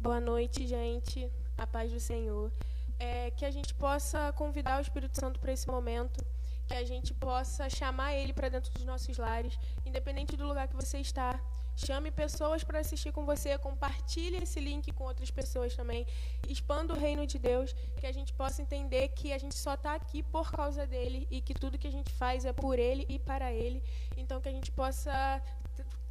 [0.00, 1.30] Boa noite, gente.
[1.56, 2.50] A paz do Senhor.
[2.98, 6.24] É, que a gente possa convidar o Espírito Santo para esse momento,
[6.66, 9.56] que a gente possa chamar ele para dentro dos nossos lares,
[9.86, 11.40] independente do lugar que você está.
[11.76, 16.06] Chame pessoas para assistir com você, compartilhe esse link com outras pessoas também.
[16.48, 19.94] Expanda o reino de Deus, que a gente possa entender que a gente só está
[19.94, 23.18] aqui por causa dele e que tudo que a gente faz é por ele e
[23.18, 23.82] para ele.
[24.16, 25.42] Então, que a gente possa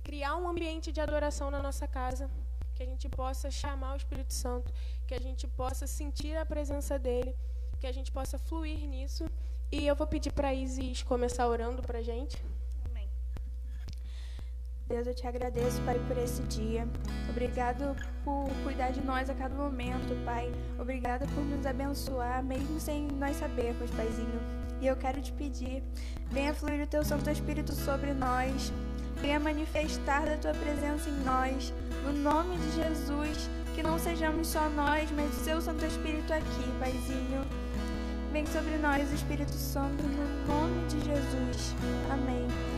[0.04, 2.30] criar um ambiente de adoração na nossa casa,
[2.76, 4.74] que a gente possa chamar o Espírito Santo,
[5.08, 7.34] que a gente possa sentir a presença dele,
[7.80, 9.26] que a gente possa fluir nisso.
[9.72, 12.38] E eu vou pedir para a Isis começar orando para a gente.
[14.88, 16.88] Deus, eu te agradeço, Pai, por esse dia.
[17.30, 20.52] Obrigado por cuidar de nós a cada momento, Pai.
[20.78, 24.42] Obrigada por nos abençoar, mesmo sem nós sabermos, Paizinho.
[24.82, 25.82] E eu quero te pedir,
[26.30, 28.74] venha fluir o teu Santo Espírito sobre nós.
[29.22, 31.74] Venha manifestar da tua presença em nós.
[32.04, 36.80] No nome de Jesus, que não sejamos só nós, mas o seu Santo Espírito aqui,
[36.80, 37.46] Paizinho.
[38.34, 41.74] Vem sobre nós, Espírito Santo, no nome de Jesus.
[42.12, 42.73] Amém.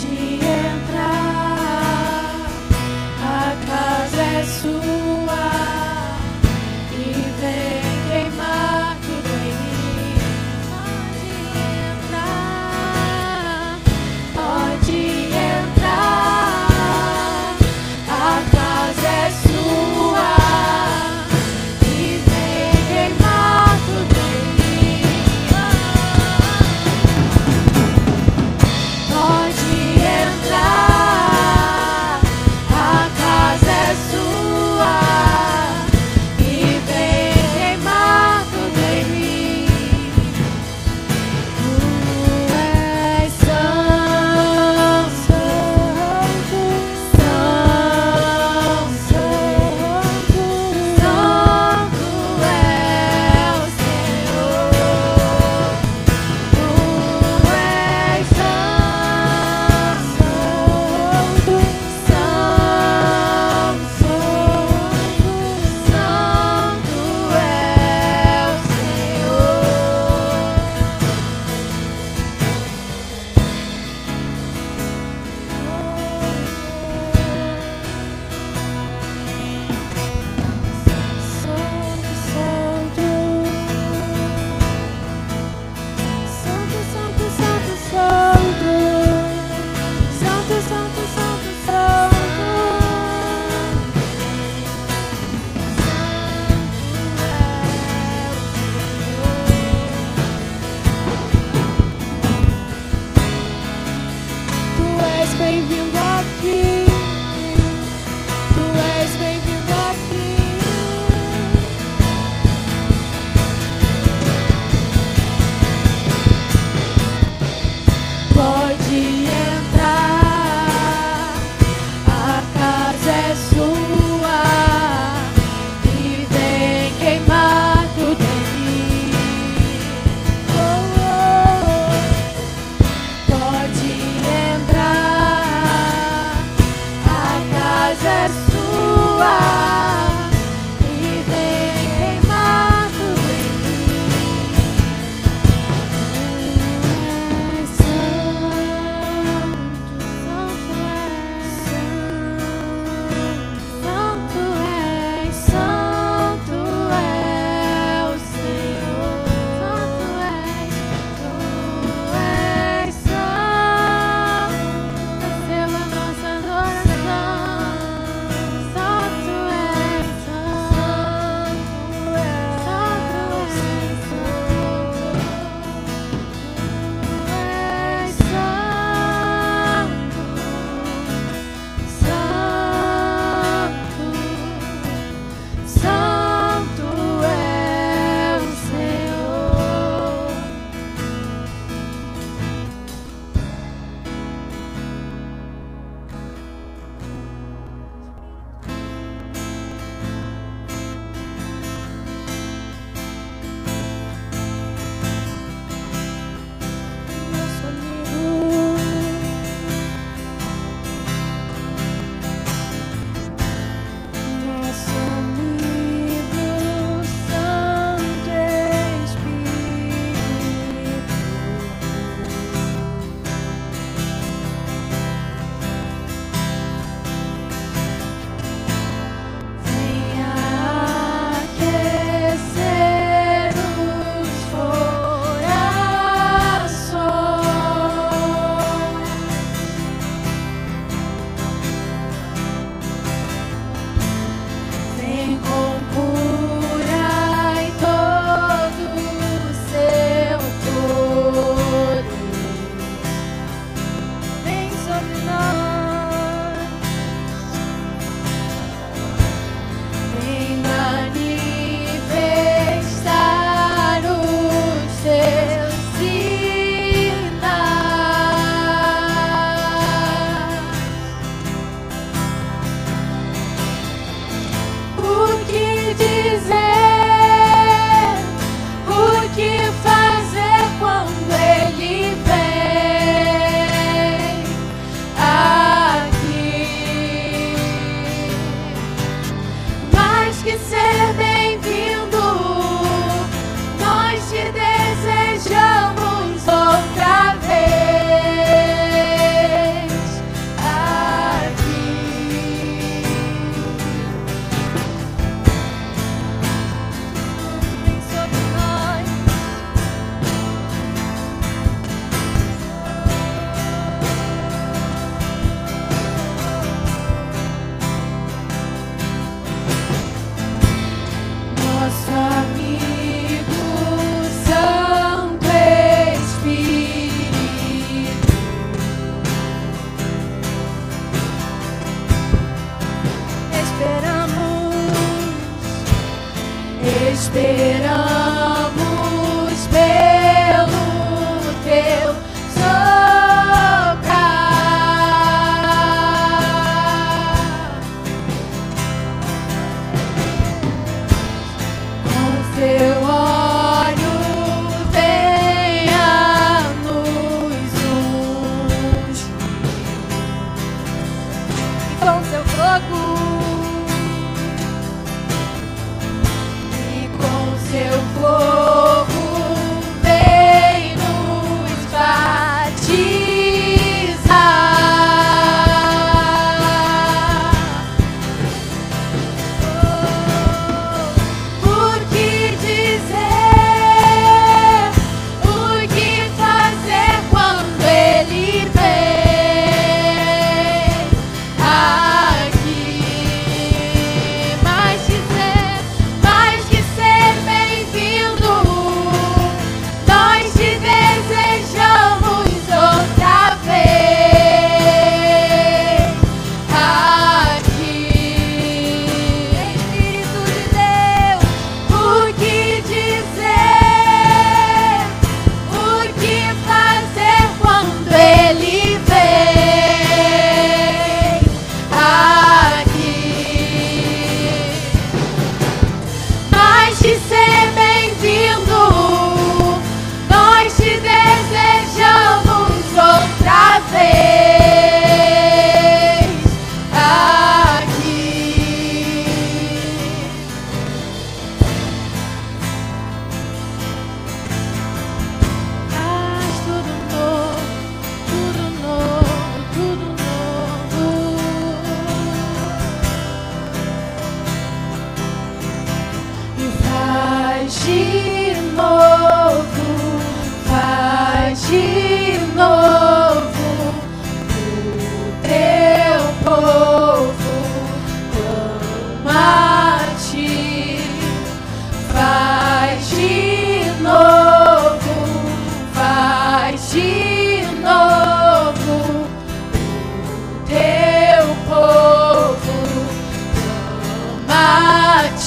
[0.00, 1.58] Pode entrar,
[3.20, 5.27] a casa é sua.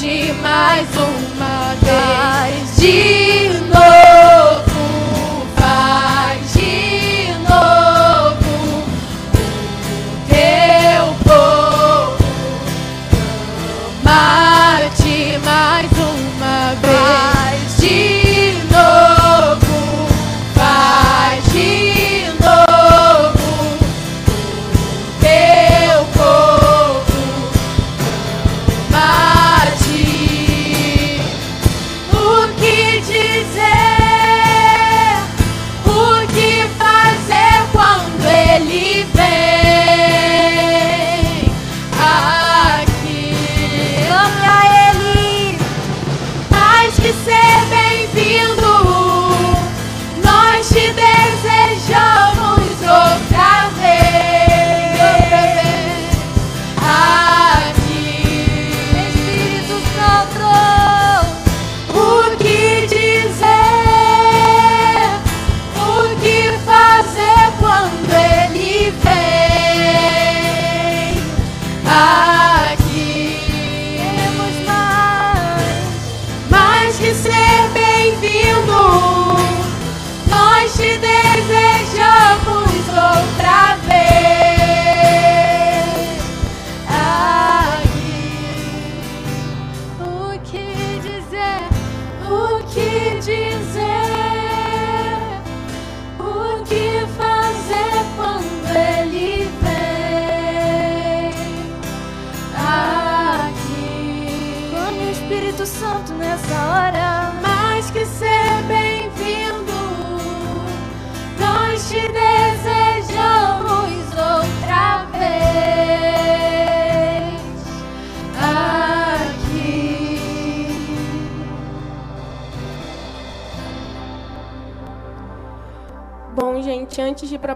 [0.01, 1.40] de mais um.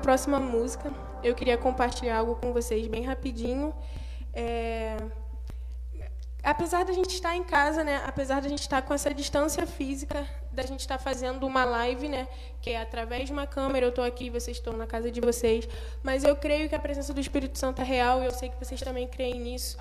[0.06, 0.94] Próxima música,
[1.24, 3.74] eu queria compartilhar algo com vocês bem rapidinho.
[4.32, 4.98] É...
[6.44, 8.04] Apesar da gente estar em casa, né?
[8.06, 12.28] Apesar da gente estar com essa distância física, da gente estar fazendo uma live, né?
[12.62, 15.68] Que é através de uma câmera, eu estou aqui, vocês estão na casa de vocês.
[16.04, 18.64] Mas eu creio que a presença do Espírito Santo é real e eu sei que
[18.64, 19.76] vocês também creem nisso.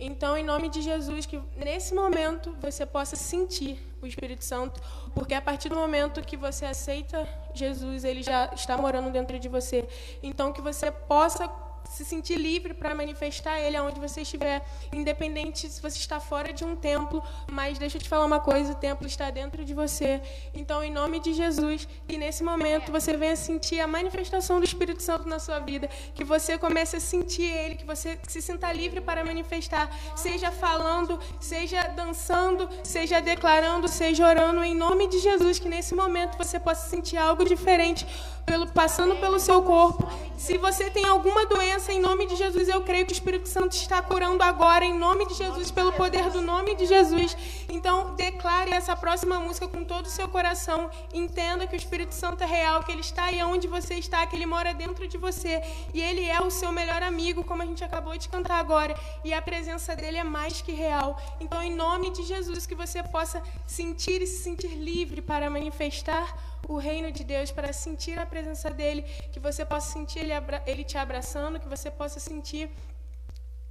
[0.00, 4.80] Então, em nome de Jesus, que nesse momento você possa sentir o Espírito Santo,
[5.14, 9.48] porque a partir do momento que você aceita Jesus, ele já está morando dentro de
[9.48, 9.88] você.
[10.22, 11.48] Então, que você possa
[11.84, 16.64] se sentir livre para manifestar Ele aonde você estiver, independente se você está fora de
[16.64, 20.20] um templo, mas deixa eu te falar uma coisa, o templo está dentro de você.
[20.54, 25.02] Então, em nome de Jesus, que nesse momento você venha sentir a manifestação do Espírito
[25.02, 29.00] Santo na sua vida, que você comece a sentir Ele, que você se sinta livre
[29.00, 35.68] para manifestar, seja falando, seja dançando, seja declarando, seja orando, em nome de Jesus, que
[35.68, 38.06] nesse momento você possa sentir algo diferente
[38.48, 40.08] pelo, passando pelo seu corpo.
[40.38, 43.72] Se você tem alguma doença, em nome de Jesus, eu creio que o Espírito Santo
[43.72, 47.36] está curando agora, em nome de Jesus, pelo poder do nome de Jesus.
[47.68, 50.88] Então, declare essa próxima música com todo o seu coração.
[51.12, 54.36] Entenda que o Espírito Santo é real, que ele está aí onde você está, que
[54.36, 55.60] ele mora dentro de você.
[55.92, 58.98] E ele é o seu melhor amigo, como a gente acabou de cantar agora.
[59.24, 61.20] E a presença dele é mais que real.
[61.40, 66.57] Então, em nome de Jesus, que você possa sentir e se sentir livre para manifestar
[66.66, 70.32] o reino de Deus, para sentir a presença dele, que você possa sentir ele,
[70.66, 72.70] ele te abraçando, que você possa sentir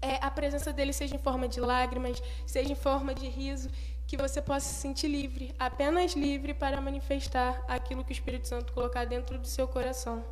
[0.01, 3.69] é, a presença dele, seja em forma de lágrimas, seja em forma de riso,
[4.05, 8.71] que você possa se sentir livre, apenas livre para manifestar aquilo que o Espírito Santo
[8.71, 10.23] colocar dentro do seu coração.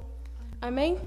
[0.61, 0.97] Amém?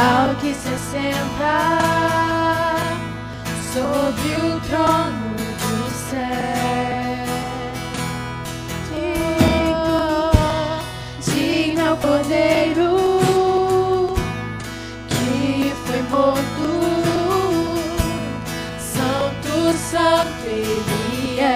[0.00, 1.78] ao que se senta
[3.72, 7.28] sobre o trono do céu.
[8.88, 10.30] Digno,
[11.22, 12.92] digno o Cordeiro
[15.08, 16.68] que foi morto,
[18.78, 21.50] Santo, Santo Ele é.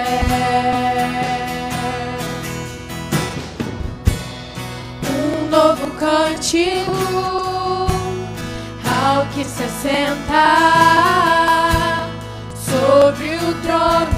[5.09, 7.54] Um novo cântico
[9.35, 10.47] que se senta
[12.55, 14.14] sobre o trono.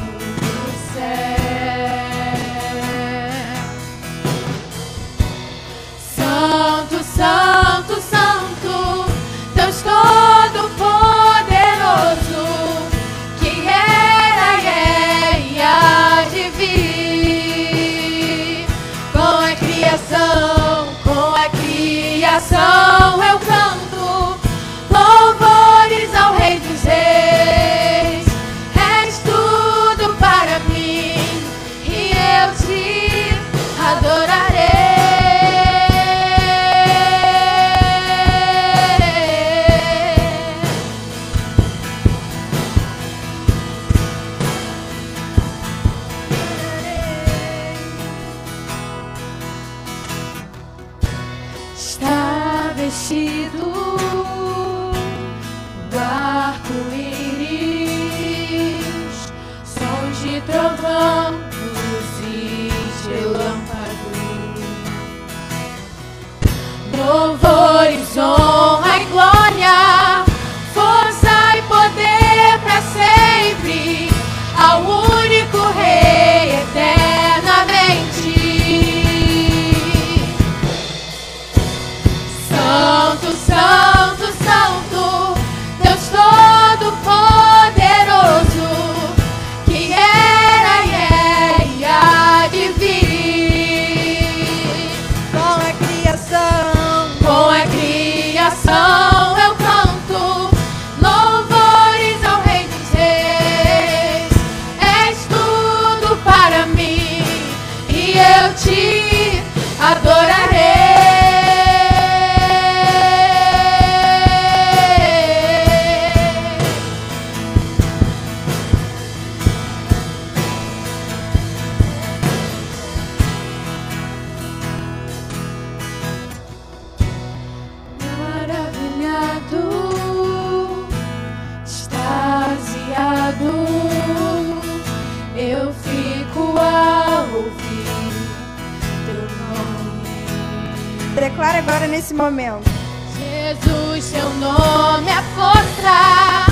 [141.97, 142.69] nesse momento.
[143.17, 146.45] Jesus, seu nome é força,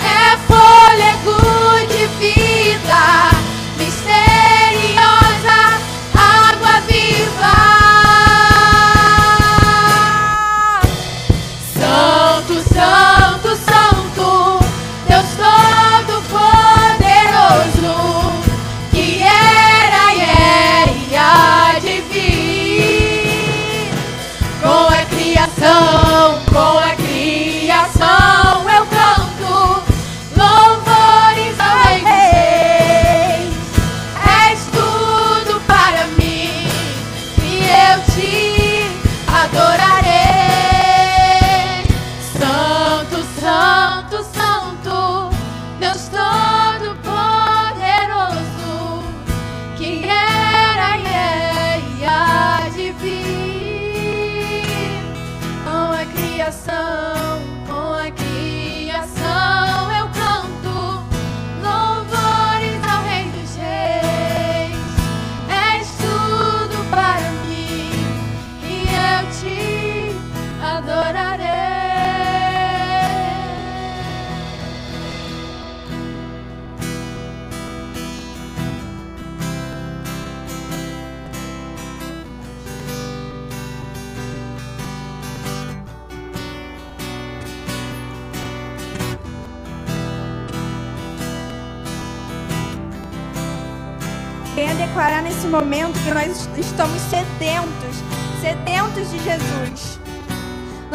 [0.00, 1.91] é fôlego.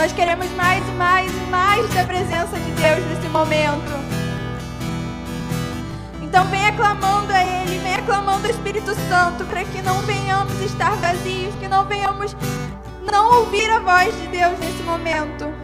[0.08, 3.91] Nós queremos mais e mais e mais da presença de Deus nesse momento.
[6.22, 10.96] Então venha clamando a Ele, venha clamando ao Espírito Santo para que não venhamos estar
[10.96, 12.34] vazios, que não venhamos
[13.12, 15.57] não ouvir a voz de Deus nesse momento.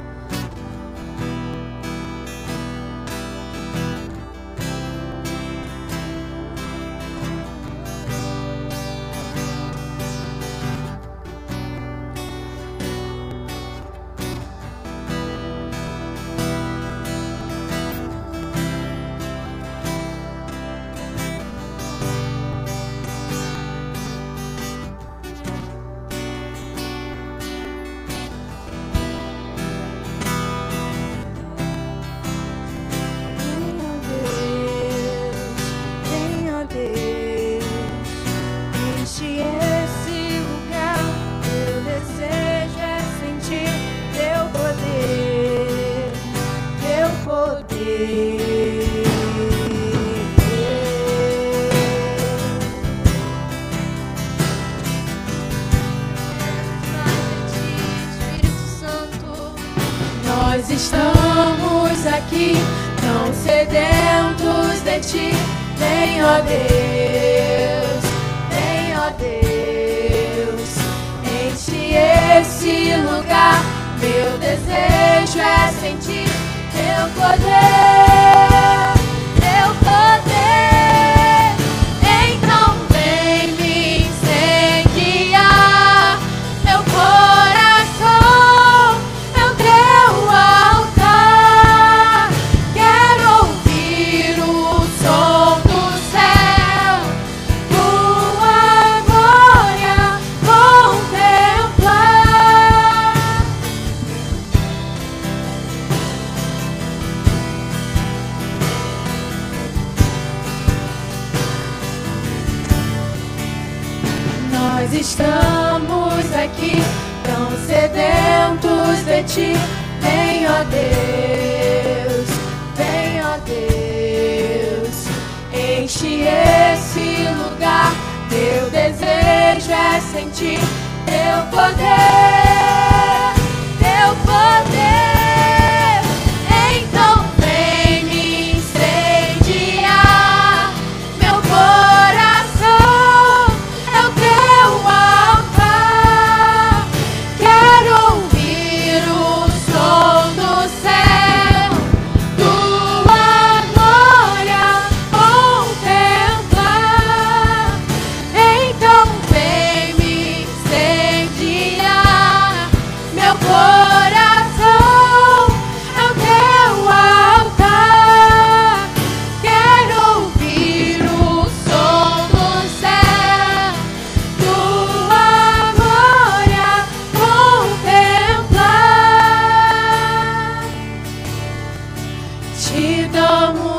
[182.72, 183.73] Glória.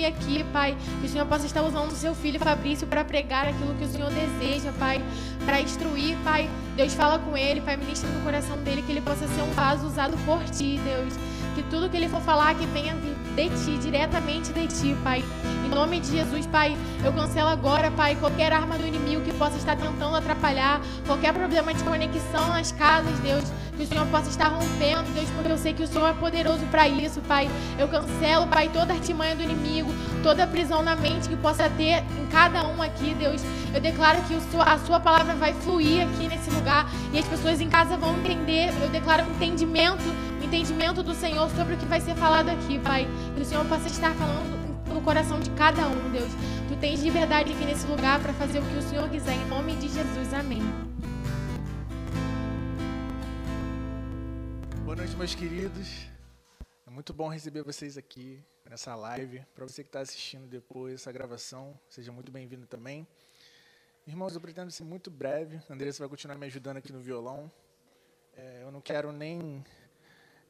[0.00, 3.46] Continue aqui, Pai, que o Senhor possa estar usando o seu filho Fabrício para pregar
[3.46, 5.02] aquilo que o Senhor deseja, Pai,
[5.44, 6.48] para instruir, Pai.
[6.76, 9.86] Deus fala com ele, Pai, ministra no coração dele que ele possa ser um vaso
[9.86, 11.14] usado por ti, Deus.
[11.54, 15.24] Que tudo que ele for falar que venha de ti, diretamente de ti, Pai.
[15.64, 19.56] Em nome de Jesus, Pai, eu cancelo agora, Pai, qualquer arma do inimigo que possa
[19.56, 23.44] estar tentando atrapalhar, qualquer problema de conexão nas casas, Deus,
[23.76, 26.64] que o Senhor possa estar rompendo, Deus, porque eu sei que o Senhor é poderoso
[26.66, 27.50] para isso, Pai.
[27.78, 29.90] Eu cancelo, Pai, toda artimanha do inimigo,
[30.22, 33.42] toda prisão na mente que possa ter em cada um aqui, Deus.
[33.74, 37.68] Eu declaro que a Sua palavra vai fluir aqui nesse lugar e as pessoas em
[37.68, 38.72] casa vão entender.
[38.80, 40.04] Eu declaro entendimento
[40.42, 43.08] entendimento do Senhor sobre o que vai ser falado aqui, Pai.
[43.34, 44.58] Que o Senhor possa estar falando
[44.92, 46.30] no coração de cada um, Deus.
[46.68, 49.34] Tu tens liberdade aqui nesse lugar para fazer o que o Senhor quiser.
[49.34, 50.32] Em nome de Jesus.
[50.32, 50.62] Amém.
[55.10, 55.88] Noite, meus queridos.
[56.86, 59.44] É muito bom receber vocês aqui nessa live.
[59.54, 63.06] Para você que está assistindo depois essa gravação, seja muito bem-vindo também.
[64.06, 65.60] Irmãos, eu pretendo ser muito breve.
[65.68, 67.50] Andressa vai continuar me ajudando aqui no violão.
[68.36, 69.64] É, eu não quero nem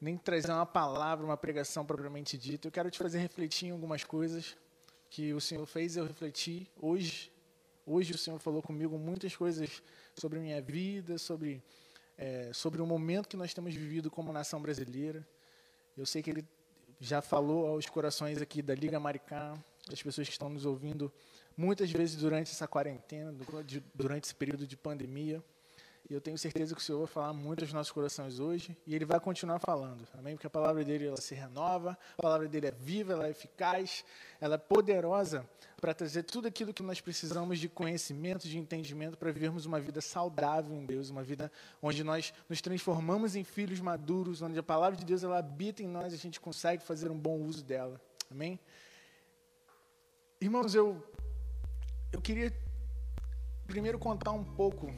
[0.00, 2.68] nem trazer uma palavra, uma pregação propriamente dita.
[2.68, 4.56] Eu quero te fazer refletir em algumas coisas
[5.08, 7.32] que o Senhor fez eu refletir hoje.
[7.86, 9.82] Hoje o Senhor falou comigo muitas coisas
[10.14, 11.62] sobre minha vida, sobre,
[12.20, 15.26] é, sobre o momento que nós temos vivido como nação brasileira.
[15.96, 16.46] Eu sei que Ele
[17.00, 19.58] já falou aos corações aqui da Liga Maricá,
[19.88, 21.10] das pessoas que estão nos ouvindo
[21.56, 23.34] muitas vezes durante essa quarentena,
[23.94, 25.42] durante esse período de pandemia.
[26.10, 28.76] E eu tenho certeza que o Senhor vai falar muito aos nossos corações hoje.
[28.84, 30.04] E Ele vai continuar falando.
[30.18, 30.34] Amém?
[30.34, 34.04] Porque a palavra dele ela se renova, a palavra dele é viva, ela é eficaz,
[34.40, 35.48] ela é poderosa
[35.80, 40.00] para trazer tudo aquilo que nós precisamos de conhecimento, de entendimento, para vivermos uma vida
[40.00, 41.50] saudável em Deus, uma vida
[41.80, 45.86] onde nós nos transformamos em filhos maduros, onde a palavra de Deus ela habita em
[45.86, 48.00] nós e a gente consegue fazer um bom uso dela.
[48.28, 48.58] Amém?
[50.40, 51.00] Irmãos, eu
[52.12, 52.52] eu queria
[53.68, 54.92] primeiro contar um pouco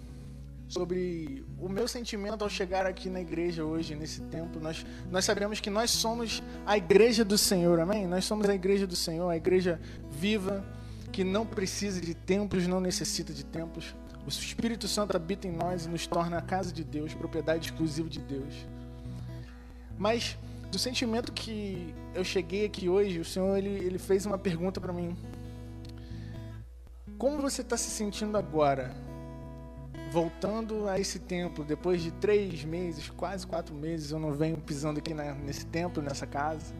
[0.72, 4.58] sobre o meu sentimento ao chegar aqui na igreja hoje, nesse tempo.
[4.58, 8.06] Nós, nós sabemos que nós somos a igreja do Senhor, amém?
[8.06, 9.78] Nós somos a igreja do Senhor, a igreja
[10.10, 10.64] viva,
[11.12, 13.94] que não precisa de templos, não necessita de templos.
[14.24, 18.08] O Espírito Santo habita em nós e nos torna a casa de Deus, propriedade exclusiva
[18.08, 18.66] de Deus.
[19.98, 20.38] Mas
[20.70, 24.92] do sentimento que eu cheguei aqui hoje, o Senhor ele, ele fez uma pergunta para
[24.92, 25.14] mim.
[27.18, 29.11] Como você está se sentindo agora?
[30.12, 34.98] Voltando a esse templo, depois de três meses, quase quatro meses, eu não venho pisando
[34.98, 36.74] aqui na, nesse templo, nessa casa.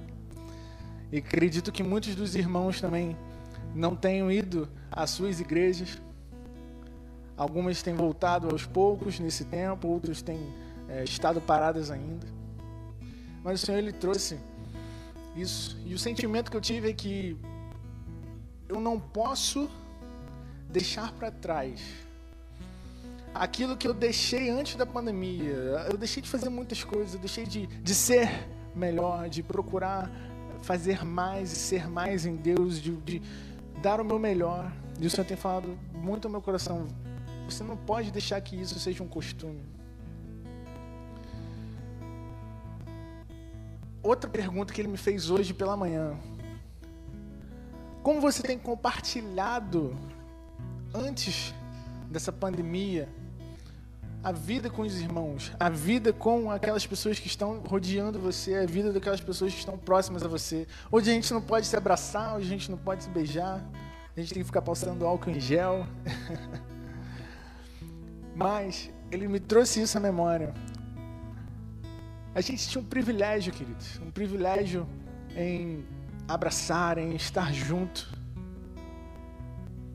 [1.11, 3.17] E acredito que muitos dos irmãos também
[3.75, 5.99] não tenham ido às suas igrejas.
[7.35, 10.39] Algumas têm voltado aos poucos nesse tempo, outras têm
[10.87, 12.27] é, estado paradas ainda.
[13.43, 14.39] Mas o Senhor ele trouxe
[15.35, 15.81] isso.
[15.87, 17.35] E o sentimento que eu tive é que
[18.69, 19.71] eu não posso
[20.69, 21.81] deixar para trás
[23.35, 25.53] aquilo que eu deixei antes da pandemia.
[25.91, 28.29] Eu deixei de fazer muitas coisas, eu deixei de, de ser
[28.75, 30.11] melhor, de procurar
[30.63, 33.23] fazer mais e ser mais em Deus, de, de
[33.83, 34.73] dar o meu melhor.
[35.01, 36.87] E o Senhor tem falado muito ao meu coração.
[37.49, 39.63] Você não pode deixar que isso seja um costume.
[44.03, 46.17] Outra pergunta que ele me fez hoje pela manhã.
[48.03, 49.97] Como você tem compartilhado
[50.93, 51.55] antes
[52.11, 53.09] dessa pandemia,
[54.23, 58.67] a vida com os irmãos, a vida com aquelas pessoas que estão rodeando você, a
[58.67, 60.67] vida daquelas pessoas que estão próximas a você.
[60.91, 63.65] Hoje a gente não pode se abraçar, hoje a gente não pode se beijar,
[64.17, 65.87] a gente tem que ficar passando álcool em gel.
[68.35, 70.55] Mas ele me trouxe isso à memória.
[72.35, 74.87] A gente tinha um privilégio, queridos, um privilégio
[75.37, 75.85] em
[76.29, 78.23] abraçar, em estar junto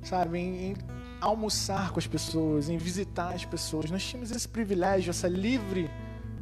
[0.08, 0.76] sabe, em, em
[1.22, 3.90] almoçar com as pessoas, em visitar as pessoas.
[3.90, 5.90] Nós tínhamos esse privilégio, essa livre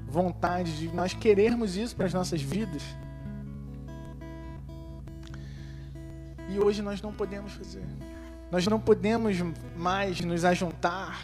[0.07, 2.84] vontade de nós querermos isso para as nossas vidas.
[6.49, 7.84] E hoje nós não podemos fazer.
[8.51, 9.38] Nós não podemos
[9.76, 11.21] mais nos ajuntar.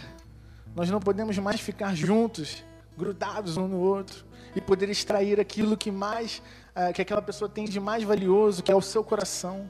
[0.75, 2.63] Nós não podemos mais ficar juntos,
[2.97, 4.25] grudados um no outro
[4.55, 6.41] e poder extrair aquilo que mais
[6.75, 9.69] uh, que aquela pessoa tem de mais valioso, que é o seu coração.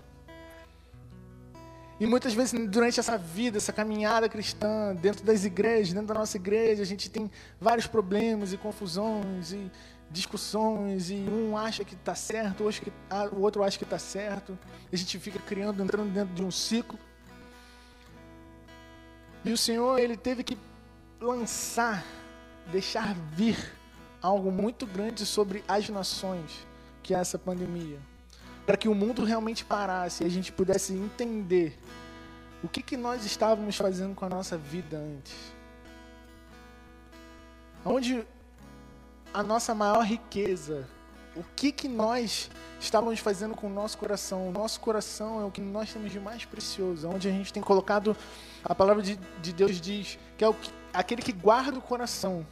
[2.01, 6.35] E muitas vezes durante essa vida, essa caminhada cristã, dentro das igrejas, dentro da nossa
[6.35, 7.29] igreja, a gente tem
[7.59, 9.71] vários problemas e confusões e
[10.09, 12.63] discussões e um acha que está certo,
[13.33, 14.57] o outro acha que está certo.
[14.91, 16.97] A gente fica criando, entrando dentro de um ciclo.
[19.45, 20.57] E o Senhor, ele teve que
[21.19, 22.03] lançar,
[22.71, 23.75] deixar vir
[24.19, 26.65] algo muito grande sobre as nações,
[27.03, 27.99] que é essa pandemia
[28.71, 31.77] para que o mundo realmente parasse e a gente pudesse entender
[32.63, 35.35] o que, que nós estávamos fazendo com a nossa vida antes.
[37.83, 38.25] Onde
[39.33, 40.87] a nossa maior riqueza,
[41.35, 42.49] o que, que nós
[42.79, 44.47] estávamos fazendo com o nosso coração.
[44.47, 47.61] O nosso coração é o que nós temos de mais precioso, onde a gente tem
[47.61, 48.15] colocado,
[48.63, 50.55] a palavra de, de Deus diz, que é o,
[50.93, 52.45] aquele que guarda o coração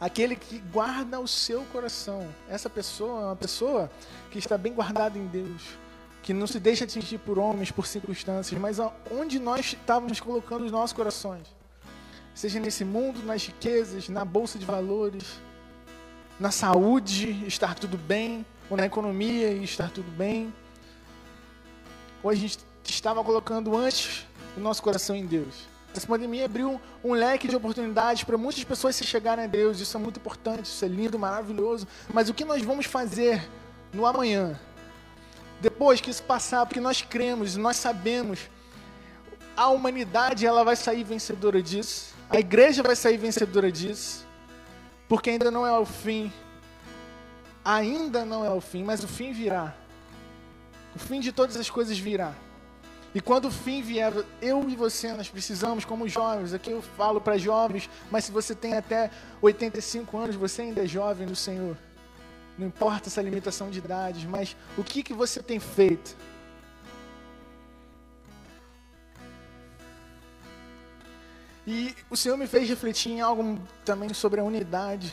[0.00, 2.28] aquele que guarda o seu coração.
[2.48, 3.90] Essa pessoa é uma pessoa
[4.40, 5.62] que está bem guardada em Deus,
[6.22, 8.78] que não se deixa atingir por homens, por circunstâncias, mas
[9.10, 11.46] onde nós estávamos colocando os nossos corações.
[12.34, 15.24] Seja nesse mundo, nas riquezas, na bolsa de valores,
[16.38, 20.54] na saúde, estar tudo bem, ou na economia e estar tudo bem.
[22.22, 24.26] Ou a gente estava colocando antes
[24.56, 25.66] o nosso coração em Deus.
[25.94, 29.80] Essa pandemia abriu um, leque de oportunidades para muitas pessoas se chegarem a Deus.
[29.80, 31.88] Isso é muito importante, isso é lindo, maravilhoso.
[32.12, 33.48] Mas o que nós vamos fazer
[33.92, 34.58] no amanhã?
[35.60, 38.48] Depois que isso passar, porque nós cremos, nós sabemos,
[39.56, 42.14] a humanidade ela vai sair vencedora disso.
[42.30, 44.26] A igreja vai sair vencedora disso.
[45.08, 46.32] Porque ainda não é o fim.
[47.64, 49.74] Ainda não é o fim, mas o fim virá.
[50.94, 52.32] O fim de todas as coisas virá.
[53.14, 57.20] E quando o fim vier, eu e você, nós precisamos, como jovens, aqui eu falo
[57.20, 59.10] para jovens, mas se você tem até
[59.40, 61.76] 85 anos, você ainda é jovem no Senhor.
[62.58, 66.16] Não importa essa limitação de idades, mas o que, que você tem feito?
[71.64, 75.12] E o Senhor me fez refletir em algo também sobre a unidade.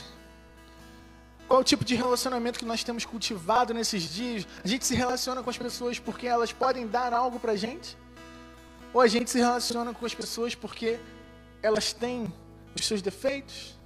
[1.48, 4.48] Qual o tipo de relacionamento que nós temos cultivado nesses dias?
[4.64, 7.96] A gente se relaciona com as pessoas porque elas podem dar algo para gente?
[8.91, 10.98] Ou a gente se relaciona com as pessoas porque
[11.62, 12.34] elas têm
[12.74, 13.78] os seus defeitos?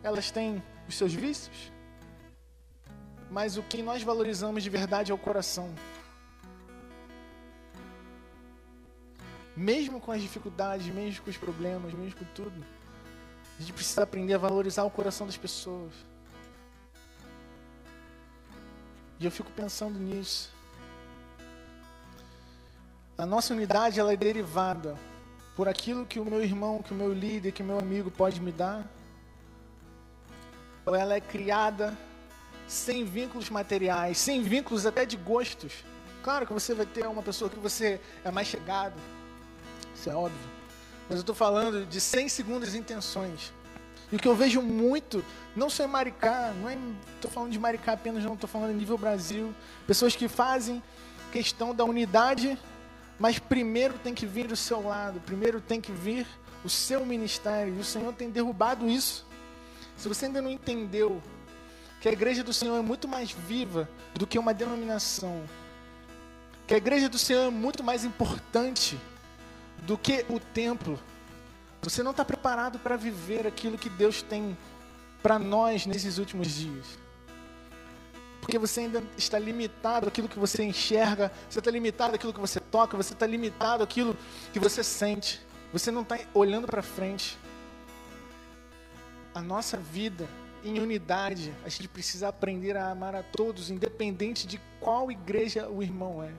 [0.00, 1.72] Elas têm os seus vícios?
[3.30, 5.74] Mas o que nós valorizamos de verdade é o coração.
[9.58, 12.64] mesmo com as dificuldades, mesmo com os problemas, mesmo com tudo.
[13.58, 15.92] A gente precisa aprender a valorizar o coração das pessoas.
[19.18, 20.52] E eu fico pensando nisso.
[23.18, 24.96] A nossa unidade ela é derivada
[25.56, 28.40] por aquilo que o meu irmão, que o meu líder, que o meu amigo pode
[28.40, 28.88] me dar,
[30.86, 31.98] ou ela é criada
[32.68, 35.72] sem vínculos materiais, sem vínculos até de gostos.
[36.22, 38.94] Claro que você vai ter uma pessoa que você é mais chegado,
[39.94, 40.38] isso é óbvio.
[41.08, 43.52] Mas eu estou falando de 100 segundas intenções.
[44.12, 45.24] E o que eu vejo muito,
[45.56, 46.70] não só em Maricá, não
[47.16, 49.54] estou é, falando de Maricá apenas, não, estou falando em nível Brasil.
[49.86, 50.82] Pessoas que fazem
[51.32, 52.58] questão da unidade,
[53.18, 56.26] mas primeiro tem que vir do seu lado, primeiro tem que vir
[56.64, 57.74] o seu ministério.
[57.74, 59.26] E o Senhor tem derrubado isso.
[59.96, 61.20] Se você ainda não entendeu
[62.00, 65.42] que a igreja do Senhor é muito mais viva do que uma denominação,
[66.66, 68.98] que a igreja do Senhor é muito mais importante
[69.82, 70.98] do que o templo,
[71.80, 74.56] você não está preparado para viver aquilo que Deus tem
[75.22, 76.86] para nós nesses últimos dias.
[78.40, 82.60] Porque você ainda está limitado àquilo que você enxerga, você está limitado àquilo que você
[82.60, 84.16] toca, você está limitado àquilo
[84.52, 85.40] que você sente.
[85.72, 87.38] Você não está olhando para frente.
[89.34, 90.28] A nossa vida
[90.64, 95.82] em unidade, a gente precisa aprender a amar a todos, independente de qual igreja o
[95.82, 96.32] irmão é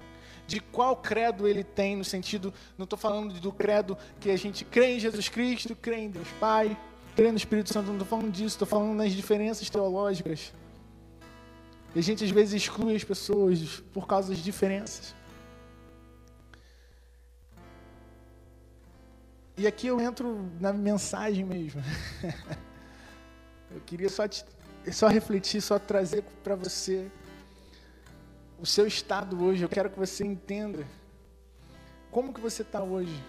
[0.49, 4.65] de qual credo ele tem, no sentido, não estou falando do credo que a gente
[4.65, 6.75] crê em Jesus Cristo, crê em Deus Pai,
[7.15, 10.51] crê no Espírito Santo, não estou falando disso, estou falando nas diferenças teológicas.
[11.93, 15.13] E a gente às vezes exclui as pessoas por causa das diferenças.
[19.55, 21.83] E aqui eu entro na mensagem mesmo.
[23.71, 24.43] eu queria só, te,
[24.91, 27.11] só refletir, só trazer para você
[28.59, 29.63] o seu estado hoje.
[29.63, 30.85] Eu quero que você entenda
[32.11, 33.23] como que você está hoje.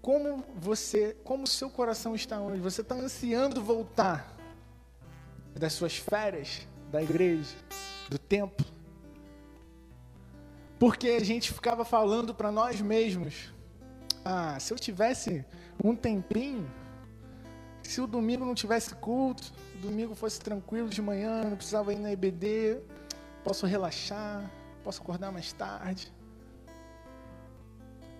[0.00, 2.60] Como você, como o seu coração está hoje?
[2.60, 4.34] Você está ansiando voltar
[5.54, 7.56] das suas férias, da igreja,
[8.08, 8.64] do templo?
[10.78, 13.52] Porque a gente ficava falando para nós mesmos:
[14.24, 15.44] ah, se eu tivesse
[15.82, 16.70] um tempinho,
[17.88, 21.98] se o domingo não tivesse culto, o domingo fosse tranquilo de manhã, não precisava ir
[21.98, 22.82] na EBD,
[23.42, 24.50] posso relaxar,
[24.84, 26.12] posso acordar mais tarde.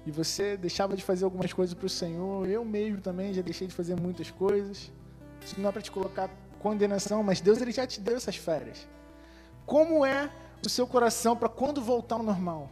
[0.07, 2.49] E você deixava de fazer algumas coisas para o Senhor.
[2.49, 4.91] Eu mesmo também já deixei de fazer muitas coisas.
[5.45, 8.89] Isso não é para te colocar condenação, mas Deus ele já te deu essas férias.
[9.67, 10.31] Como é
[10.65, 12.71] o seu coração para quando voltar ao normal?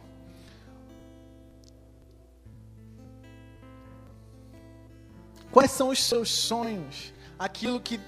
[5.51, 7.13] Quais são os seus sonhos?
[7.37, 7.99] Aquilo que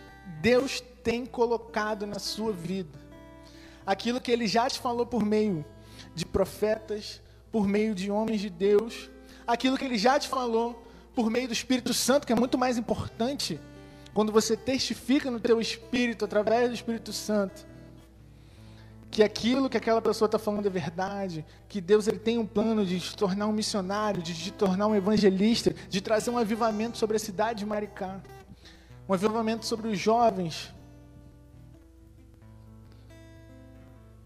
[0.41, 2.99] Deus tem colocado na sua vida.
[3.85, 5.65] Aquilo que ele já te falou por meio
[6.13, 7.21] de profetas,
[7.51, 9.09] por meio de homens de Deus,
[9.47, 10.85] aquilo que ele já te falou
[11.15, 13.59] por meio do Espírito Santo, que é muito mais importante
[14.13, 17.68] quando você testifica no teu espírito através do Espírito Santo
[19.11, 22.85] que aquilo que aquela pessoa está falando é verdade, que Deus ele tem um plano
[22.85, 27.17] de te tornar um missionário, de te tornar um evangelista, de trazer um avivamento sobre
[27.17, 28.21] a cidade de Maricá,
[29.07, 30.71] um avivamento sobre os jovens,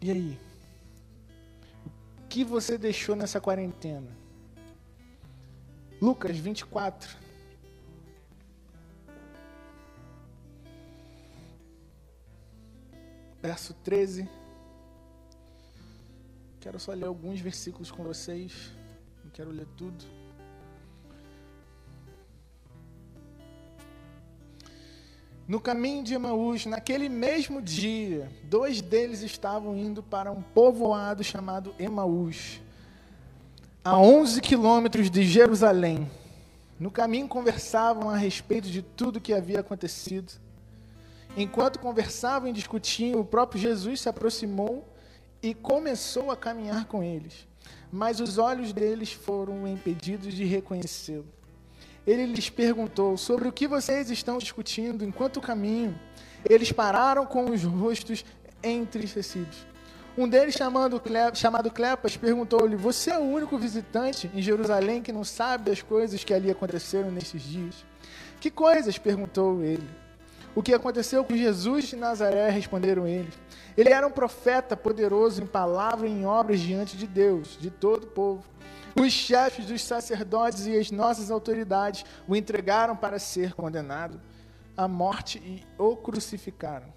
[0.05, 0.37] E aí?
[1.87, 4.11] O que você deixou nessa quarentena?
[6.01, 7.15] Lucas 24.
[13.41, 14.27] Verso 13.
[16.63, 18.71] Quero só ler alguns versículos com vocês.
[19.21, 20.05] Não quero ler tudo.
[25.45, 31.75] No caminho de Emaús, naquele mesmo dia, dois deles estavam indo para um povoado chamado
[31.77, 32.61] Emaús,
[33.83, 36.09] a 11 quilômetros de Jerusalém.
[36.79, 40.31] No caminho conversavam a respeito de tudo que havia acontecido.
[41.35, 44.92] Enquanto conversavam e discutiam, o próprio Jesus se aproximou
[45.43, 47.45] e começou a caminhar com eles.
[47.91, 51.27] Mas os olhos deles foram impedidos de reconhecê-lo
[52.05, 55.97] ele lhes perguntou sobre o que vocês estão discutindo enquanto caminho.
[56.47, 58.25] Eles pararam com os rostos
[58.61, 59.65] entristecidos.
[60.17, 61.01] Um deles, chamando,
[61.33, 66.23] chamado Clepas, perguntou-lhe: Você é o único visitante em Jerusalém que não sabe das coisas
[66.23, 67.85] que ali aconteceram nesses dias?
[68.39, 68.97] Que coisas?
[68.97, 69.87] perguntou ele.
[70.55, 72.49] O que aconteceu com Jesus de Nazaré?
[72.49, 73.33] responderam eles.
[73.75, 78.03] Ele era um profeta poderoso em palavra e em obras diante de Deus, de todo
[78.03, 78.43] o povo.
[78.95, 84.21] Os chefes dos sacerdotes e as nossas autoridades o entregaram para ser condenado
[84.77, 86.93] à morte e o crucificaram.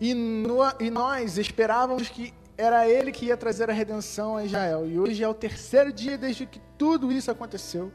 [0.00, 4.86] E, no, e nós esperávamos que era ele que ia trazer a redenção a Israel.
[4.86, 7.92] E hoje é o terceiro dia desde que tudo isso aconteceu.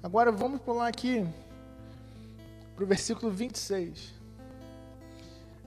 [0.00, 1.26] Agora vamos pular aqui
[2.74, 4.14] para o versículo 26.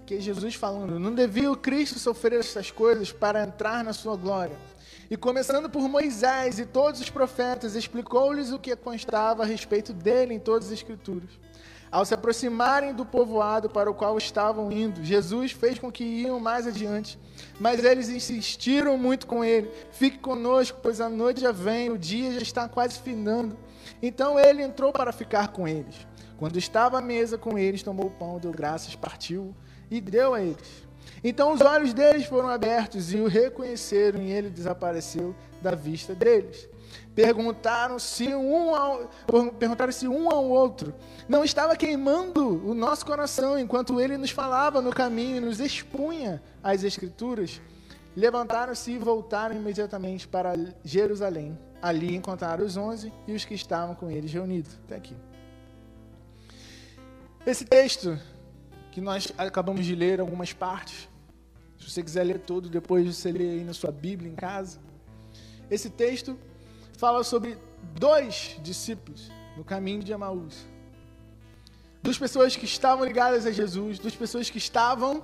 [0.06, 4.16] Que é Jesus falando: Não devia o Cristo sofrer essas coisas para entrar na sua
[4.16, 4.56] glória.
[5.10, 10.34] E começando por Moisés e todos os profetas, explicou-lhes o que constava a respeito dele
[10.34, 11.30] em todas as Escrituras.
[11.92, 16.40] Ao se aproximarem do povoado para o qual estavam indo, Jesus fez com que iam
[16.40, 17.20] mais adiante.
[17.60, 22.34] Mas eles insistiram muito com ele: Fique conosco, pois a noite já vem, o dia
[22.34, 23.58] já está quase finando.
[24.02, 25.96] Então ele entrou para ficar com eles.
[26.38, 29.56] Quando estava à mesa com eles, tomou o pão, deu graças, partiu
[29.90, 30.86] e deu a eles.
[31.24, 36.68] Então os olhos deles foram abertos e o reconheceram, e ele desapareceu da vista deles.
[37.14, 39.10] Perguntaram-se um ao,
[39.58, 40.94] perguntaram-se um ao outro.
[41.28, 46.42] Não estava queimando o nosso coração enquanto ele nos falava no caminho e nos expunha
[46.62, 47.62] as Escrituras?
[48.16, 51.58] Levantaram-se e voltaram imediatamente para Jerusalém.
[51.82, 54.78] Ali encontraram os onze e os que estavam com eles reunidos.
[54.86, 55.16] Até aqui.
[57.46, 58.20] Esse texto
[58.92, 61.08] que nós acabamos de ler algumas partes,
[61.78, 64.80] se você quiser ler todo, depois você lê aí na sua Bíblia em casa.
[65.70, 66.38] Esse texto
[66.98, 67.58] fala sobre
[68.00, 70.66] dois discípulos no caminho de Emaús.
[72.02, 75.24] Duas pessoas que estavam ligadas a Jesus, duas pessoas que estavam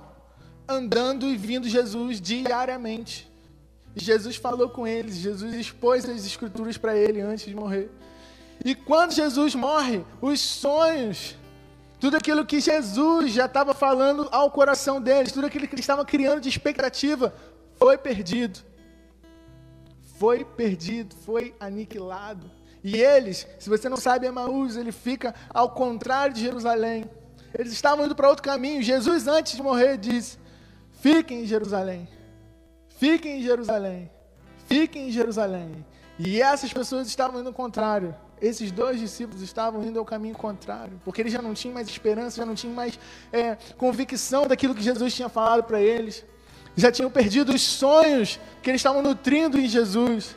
[0.68, 3.30] andando e vindo Jesus diariamente.
[3.96, 7.90] Jesus falou com eles, Jesus expôs as escrituras para ele antes de morrer.
[8.64, 11.36] E quando Jesus morre, os sonhos,
[12.02, 16.04] tudo aquilo que Jesus já estava falando ao coração deles, tudo aquilo que eles estavam
[16.04, 17.34] criando de expectativa,
[17.78, 18.60] foi perdido
[20.22, 22.48] foi perdido, foi aniquilado.
[22.84, 27.10] E eles, se você não sabe, Emaús, ele fica ao contrário de Jerusalém.
[27.58, 28.80] Eles estavam indo para outro caminho.
[28.84, 30.38] Jesus, antes de morrer, disse:
[31.00, 32.08] Fiquem em Jerusalém.
[33.00, 34.08] Fiquem em Jerusalém.
[34.68, 35.84] Fiquem em Jerusalém.
[36.16, 38.14] E essas pessoas estavam indo ao contrário.
[38.42, 42.38] Esses dois discípulos estavam indo ao caminho contrário, porque eles já não tinham mais esperança,
[42.38, 42.98] já não tinham mais
[43.32, 46.24] é, convicção daquilo que Jesus tinha falado para eles
[46.76, 50.36] já tinham perdido os sonhos que eles estavam nutrindo em Jesus.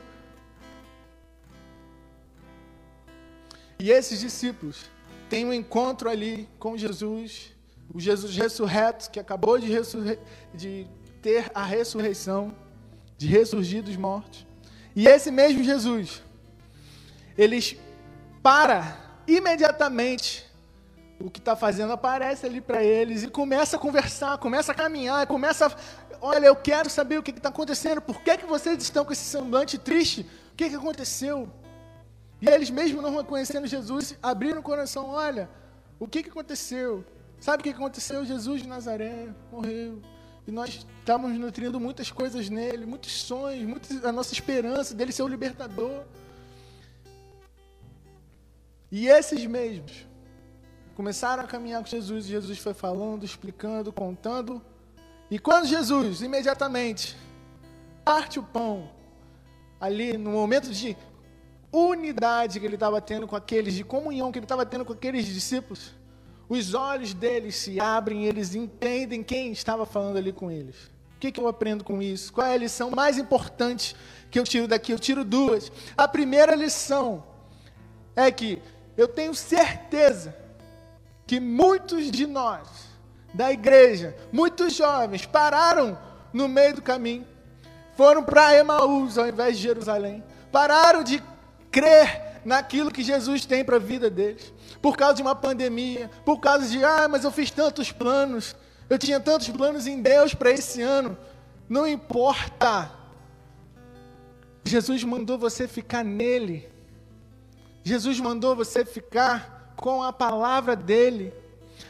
[3.79, 4.89] E esses discípulos
[5.29, 7.53] têm um encontro ali com Jesus,
[7.93, 9.67] o Jesus ressurreto, que acabou de,
[10.53, 10.87] de
[11.21, 12.55] ter a ressurreição,
[13.17, 14.45] de ressurgir dos mortos.
[14.95, 16.23] E esse mesmo Jesus,
[17.37, 17.77] eles
[18.45, 18.95] para
[19.27, 20.45] imediatamente
[21.19, 25.25] o que está fazendo aparece ali para eles e começa a conversar, começa a caminhar,
[25.25, 25.71] começa a
[26.21, 29.23] olha, eu quero saber o que está acontecendo, por que, que vocês estão com esse
[29.23, 30.29] semblante triste?
[30.51, 31.49] O que, que aconteceu?
[32.39, 35.49] E eles, mesmo não reconhecendo Jesus, abriram o coração: olha,
[35.99, 37.03] o que, que aconteceu?
[37.39, 38.23] Sabe o que aconteceu?
[38.23, 40.03] Jesus de Nazaré morreu.
[40.45, 45.23] E nós estávamos nutrindo muitas coisas nele, muitos sonhos, muitos, a nossa esperança dele ser
[45.23, 46.03] o libertador.
[48.91, 50.07] E esses mesmos
[50.95, 54.61] começaram a caminhar com Jesus, e Jesus foi falando, explicando, contando
[55.29, 57.17] e quando Jesus imediatamente
[58.03, 58.91] parte o pão,
[59.79, 60.95] ali no momento de
[61.71, 65.25] unidade que ele estava tendo com aqueles, de comunhão que ele estava tendo com aqueles
[65.25, 65.95] discípulos,
[66.47, 70.75] os olhos deles se abrem eles entendem quem estava falando ali com eles.
[71.15, 72.31] O que, que eu aprendo com isso?
[72.31, 73.95] Qual é a lição mais importante
[74.29, 74.91] que eu tiro daqui?
[74.91, 75.71] Eu tiro duas.
[75.97, 77.23] A primeira lição
[78.15, 78.61] é que
[78.97, 80.35] eu tenho certeza
[81.27, 82.67] que muitos de nós
[83.33, 85.97] da igreja, muitos jovens pararam
[86.31, 87.25] no meio do caminho,
[87.95, 91.21] foram para Emaús ao invés de Jerusalém, pararam de
[91.71, 96.39] crer naquilo que Jesus tem para a vida deles, por causa de uma pandemia, por
[96.39, 98.55] causa de, ah, mas eu fiz tantos planos,
[98.89, 101.17] eu tinha tantos planos em Deus para esse ano,
[101.67, 102.91] não importa.
[104.63, 106.69] Jesus mandou você ficar nele.
[107.85, 111.31] Jesus mandou você ficar com a palavra dele.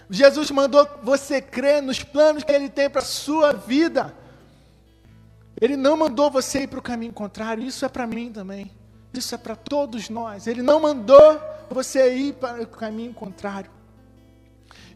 [0.10, 4.14] Jesus mandou você crer nos planos que Ele tem para a sua vida.
[5.60, 7.64] Ele não mandou você ir para o caminho contrário.
[7.64, 8.70] Isso é para mim também.
[9.14, 10.48] Isso é para todos nós.
[10.48, 11.40] Ele não mandou
[11.70, 13.72] você ir para o caminho contrário.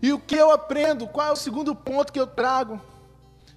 [0.01, 1.07] E o que eu aprendo?
[1.07, 2.79] Qual é o segundo ponto que eu trago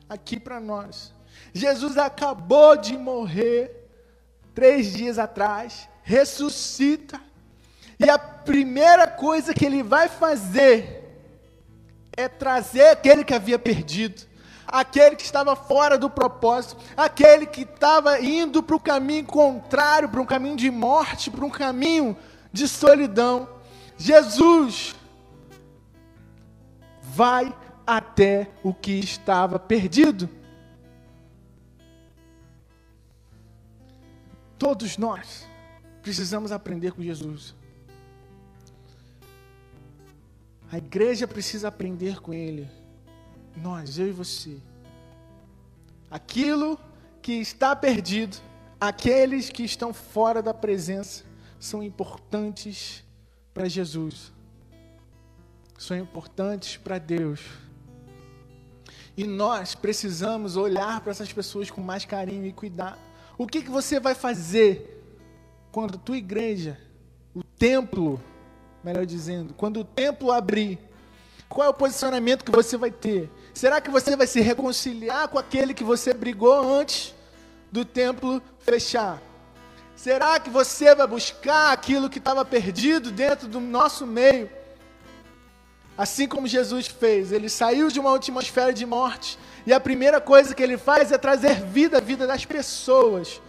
[0.09, 1.13] aqui para nós?
[1.53, 3.91] Jesus acabou de morrer
[4.55, 7.21] três dias atrás, ressuscita,
[7.99, 11.03] e a primeira coisa que ele vai fazer
[12.17, 14.23] é trazer aquele que havia perdido,
[14.67, 20.21] aquele que estava fora do propósito, aquele que estava indo para o caminho contrário, para
[20.21, 22.17] um caminho de morte, para um caminho
[22.53, 23.49] de solidão.
[23.97, 24.95] Jesus
[27.03, 27.55] vai
[27.87, 30.29] até o que estava perdido.
[34.59, 35.47] Todos nós
[36.03, 37.55] precisamos aprender com Jesus.
[40.73, 42.67] A igreja precisa aprender com Ele.
[43.55, 44.57] Nós, eu e você.
[46.11, 46.81] Aquilo
[47.21, 48.39] que está perdido,
[48.81, 51.25] aqueles que estão fora da presença,
[51.61, 53.05] são importantes
[53.53, 54.33] para Jesus.
[55.77, 57.41] São importantes para Deus.
[59.15, 62.99] E nós precisamos olhar para essas pessoas com mais carinho e cuidado.
[63.37, 65.05] O que, que você vai fazer
[65.71, 66.81] quando a tua igreja,
[67.35, 68.19] o templo,
[68.83, 70.79] melhor dizendo, quando o templo abrir?
[71.49, 73.31] Qual é o posicionamento que você vai ter?
[73.53, 77.15] Será que você vai se reconciliar com aquele que você brigou antes
[77.71, 79.21] do templo fechar?
[79.95, 84.51] Será que você vai buscar aquilo que estava perdido dentro do nosso meio?
[85.97, 90.55] Assim como Jesus fez, ele saiu de uma atmosfera de morte e a primeira coisa
[90.55, 93.41] que ele faz é trazer vida à vida das pessoas.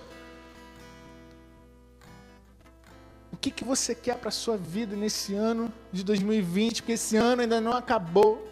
[3.44, 6.82] Que, que você quer para a sua vida nesse ano de 2020?
[6.82, 8.50] Porque esse ano ainda não acabou.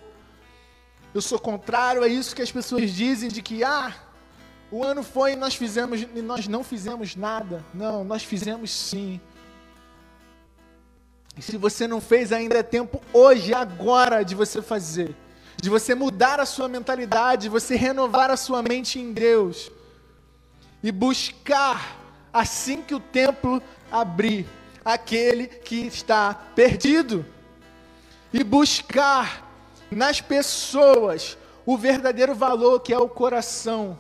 [1.14, 3.96] Eu sou contrário a isso que as pessoas dizem de que ah,
[4.70, 7.64] o ano foi e nós fizemos e nós não fizemos nada.
[7.74, 9.22] Não, nós fizemos sim.
[11.38, 15.16] E se você não fez, ainda é tempo hoje, agora, de você fazer.
[15.56, 19.72] De você mudar a sua mentalidade, de você renovar a sua mente em Deus.
[20.84, 21.98] E buscar,
[22.34, 24.46] assim que o templo abrir,
[24.84, 27.25] aquele que está perdido.
[28.34, 29.47] E buscar
[29.89, 33.99] nas pessoas o verdadeiro valor que é o coração.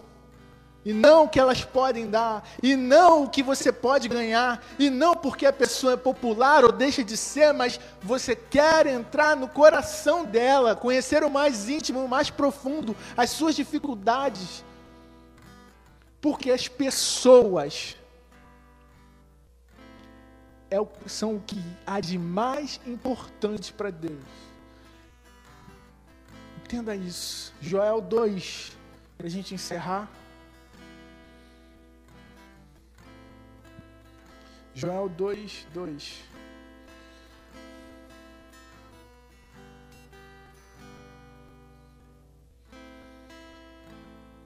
[0.83, 4.89] E não o que elas podem dar, e não o que você pode ganhar, e
[4.89, 9.47] não porque a pessoa é popular ou deixa de ser, mas você quer entrar no
[9.47, 14.65] coração dela, conhecer o mais íntimo, o mais profundo, as suas dificuldades.
[16.19, 17.95] Porque as pessoas
[20.71, 24.23] é o, são o que há de mais importante para Deus.
[26.63, 27.53] Entenda isso.
[27.61, 28.71] Joel 2,
[29.17, 30.09] para a gente encerrar.
[34.73, 36.30] Joel 2, 2.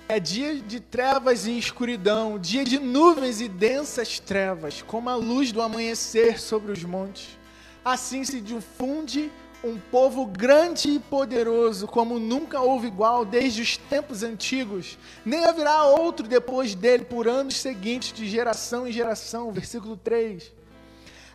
[0.08, 5.52] É dia de trevas e escuridão, dia de nuvens e densas trevas, como a luz
[5.52, 7.40] do amanhecer sobre os montes.
[7.84, 9.32] Assim se difunde
[9.64, 14.96] um povo grande e poderoso, como nunca houve igual desde os tempos antigos,
[15.26, 19.52] nem haverá outro depois dele por anos seguintes, de geração em geração.
[19.52, 20.54] Versículo 3.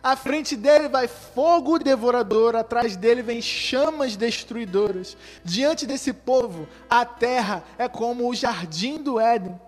[0.03, 5.15] À frente dele vai fogo devorador, atrás dele vem chamas destruidoras.
[5.43, 9.59] Diante desse povo, a terra é como o jardim do Éden.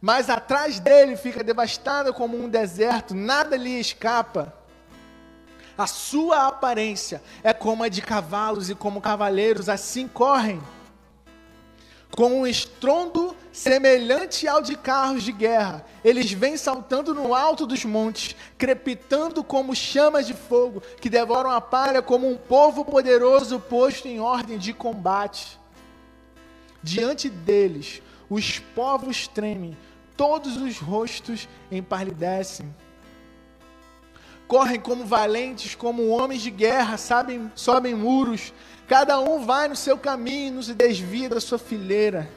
[0.00, 4.52] Mas atrás dele fica devastada como um deserto, nada lhe escapa.
[5.78, 10.60] A sua aparência é como a de cavalos e como cavaleiros, assim correm.
[12.10, 17.84] Com um estrondo semelhante ao de carros de guerra, eles vêm saltando no alto dos
[17.84, 24.08] montes, crepitando como chamas de fogo, que devoram a palha como um povo poderoso posto
[24.08, 25.58] em ordem de combate.
[26.82, 28.00] Diante deles,
[28.30, 29.76] os povos tremem,
[30.16, 32.74] todos os rostos empalidecem
[34.46, 38.52] correm como valentes, como homens de guerra, sabem, sobem muros,
[38.86, 42.28] cada um vai no seu caminho, não se desvia da sua fileira.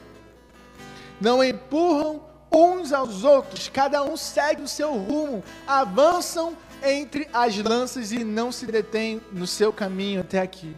[1.20, 2.22] Não empurram
[2.52, 8.50] uns aos outros, cada um segue o seu rumo, avançam entre as lanças e não
[8.50, 10.74] se detêm no seu caminho até aqui.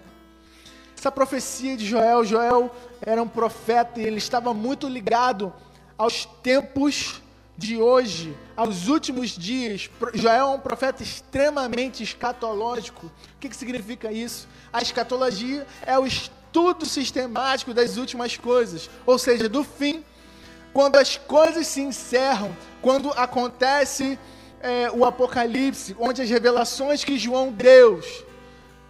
[0.96, 5.52] Essa profecia de Joel, Joel era um profeta e ele estava muito ligado
[5.96, 7.22] aos tempos
[7.56, 13.06] de hoje, aos últimos dias, Joel é um profeta extremamente escatológico.
[13.06, 14.48] O que, que significa isso?
[14.72, 20.04] A escatologia é o estudo sistemático das últimas coisas, ou seja, do fim,
[20.72, 24.18] quando as coisas se encerram, quando acontece
[24.60, 28.00] é, o Apocalipse, onde as revelações que João deu,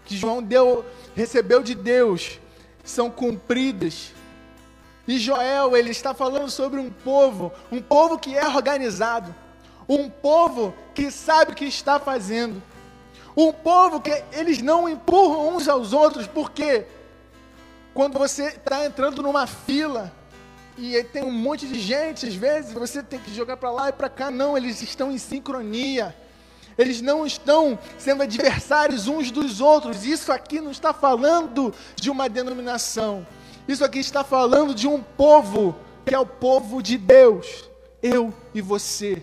[0.04, 0.84] que João deu,
[1.16, 2.38] recebeu de Deus,
[2.84, 4.12] são cumpridas.
[5.06, 9.34] E Joel, ele está falando sobre um povo, um povo que é organizado,
[9.88, 12.62] um povo que sabe o que está fazendo,
[13.36, 16.86] um povo que eles não empurram uns aos outros, porque
[17.94, 20.12] quando você está entrando numa fila
[20.76, 23.92] e tem um monte de gente, às vezes você tem que jogar para lá e
[23.92, 26.14] para cá, não, eles estão em sincronia.
[26.76, 30.04] Eles não estão sendo adversários uns dos outros.
[30.04, 33.26] Isso aqui não está falando de uma denominação.
[33.68, 37.68] Isso aqui está falando de um povo que é o povo de Deus,
[38.02, 39.22] eu e você.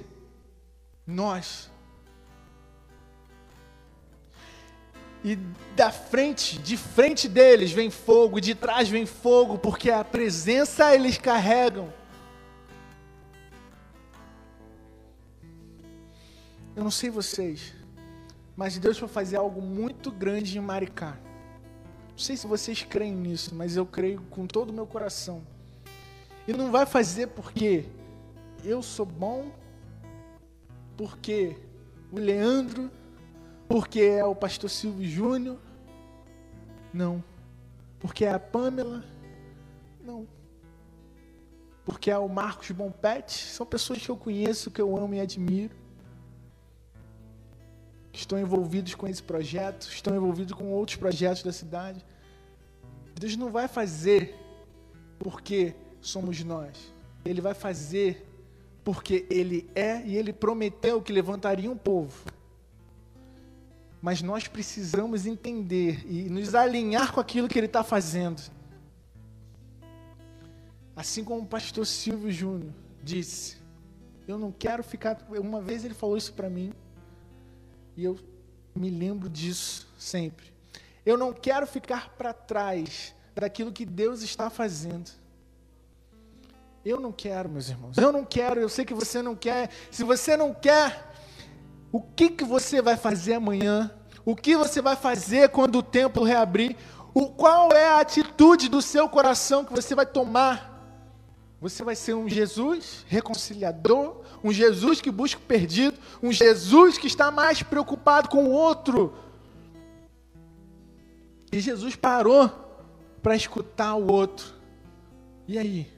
[1.06, 1.69] Nós.
[5.24, 5.36] E
[5.76, 11.18] da frente, de frente deles vem fogo, de trás vem fogo, porque a presença eles
[11.18, 11.92] carregam.
[16.76, 17.74] Eu não sei vocês,
[18.56, 21.18] mas Deus vai fazer algo muito grande em Maricá.
[22.12, 25.42] Não sei se vocês creem nisso, mas eu creio com todo o meu coração.
[26.48, 27.86] E não vai fazer porque
[28.64, 29.52] eu sou bom,
[30.98, 31.56] porque
[32.12, 32.90] o Leandro
[33.70, 35.60] porque é o pastor Silvio Júnior?
[36.92, 37.24] Não.
[38.00, 39.06] Porque é a Pamela?
[40.04, 40.28] Não.
[41.86, 43.46] Porque é o Marcos Bompete?
[43.46, 45.76] São pessoas que eu conheço, que eu amo e admiro.
[48.12, 52.04] Estão envolvidos com esse projeto, estão envolvidos com outros projetos da cidade.
[53.14, 54.36] Deus não vai fazer
[55.20, 56.92] porque somos nós.
[57.24, 58.26] Ele vai fazer
[58.84, 62.39] porque Ele é e Ele prometeu que levantaria um povo
[64.02, 68.42] mas nós precisamos entender e nos alinhar com aquilo que ele está fazendo.
[70.96, 72.74] Assim como o pastor Silvio Júnior
[73.04, 73.58] disse,
[74.28, 75.18] eu não quero ficar.
[75.30, 76.72] Uma vez ele falou isso para mim,
[77.96, 78.18] e eu
[78.76, 80.54] me lembro disso sempre.
[81.06, 85.10] Eu não quero ficar para trás daquilo que Deus está fazendo.
[86.86, 87.98] Eu não quero, meus irmãos.
[87.98, 89.70] Eu não quero, eu sei que você não quer.
[89.92, 91.09] Se você não quer,
[91.92, 93.92] o que, que você vai fazer amanhã?
[94.26, 96.76] O que você vai fazer quando o templo reabrir?
[97.14, 100.70] O, qual é a atitude do seu coração que você vai tomar?
[101.60, 107.08] Você vai ser um Jesus reconciliador, um Jesus que busca o perdido, um Jesus que
[107.08, 109.14] está mais preocupado com o outro.
[111.52, 112.50] E Jesus parou
[113.22, 114.54] para escutar o outro.
[115.48, 115.92] E aí?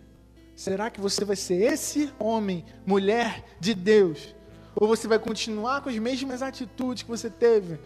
[0.56, 4.34] Será que você vai ser esse homem, mulher de Deus?
[4.82, 7.78] Ou você vai continuar com as mesmas atitudes que você teve?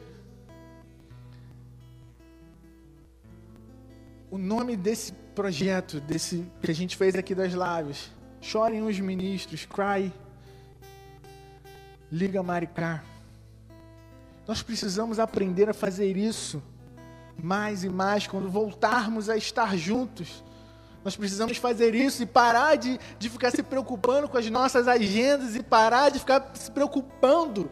[4.32, 9.66] O nome desse projeto, desse que a gente fez aqui das lives, Chorem os Ministros,
[9.66, 10.10] Cry,
[12.10, 13.04] Liga Maricá.
[14.48, 16.64] Nós precisamos aprender a fazer isso
[17.38, 20.45] mais e mais quando voltarmos a estar juntos.
[21.06, 25.56] Nós precisamos fazer isso e parar de, de ficar se preocupando com as nossas agendas
[25.56, 27.72] e parar de ficar se preocupando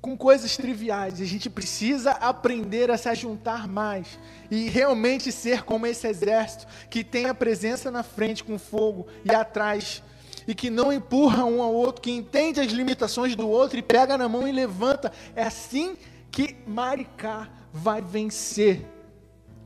[0.00, 1.20] com coisas triviais.
[1.20, 7.02] A gente precisa aprender a se ajuntar mais e realmente ser como esse exército que
[7.02, 10.00] tem a presença na frente com fogo e atrás
[10.46, 14.16] e que não empurra um ao outro, que entende as limitações do outro e pega
[14.16, 15.10] na mão e levanta.
[15.34, 15.96] É assim
[16.30, 18.93] que Maricá vai vencer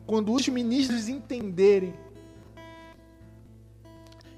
[0.08, 1.94] quando os ministros entenderem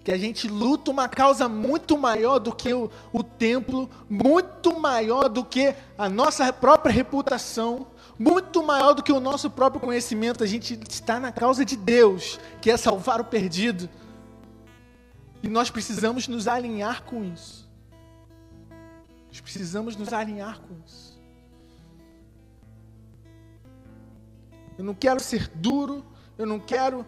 [0.03, 5.29] que a gente luta uma causa muito maior do que o, o templo, muito maior
[5.29, 7.87] do que a nossa própria reputação,
[8.18, 10.43] muito maior do que o nosso próprio conhecimento.
[10.43, 13.89] A gente está na causa de Deus, que é salvar o perdido.
[15.41, 17.71] E nós precisamos nos alinhar com isso.
[19.29, 21.09] Nós precisamos nos alinhar com isso.
[24.81, 26.03] Eu não quero ser duro,
[26.39, 27.05] eu não quero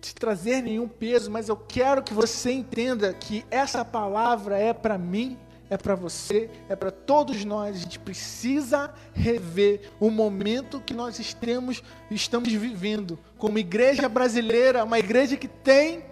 [0.00, 4.96] te trazer nenhum peso, mas eu quero que você entenda que essa palavra é para
[4.96, 5.36] mim,
[5.68, 7.74] é para você, é para todos nós.
[7.74, 15.00] A gente precisa rever o momento que nós estamos, estamos vivendo como igreja brasileira, uma
[15.00, 16.04] igreja que tem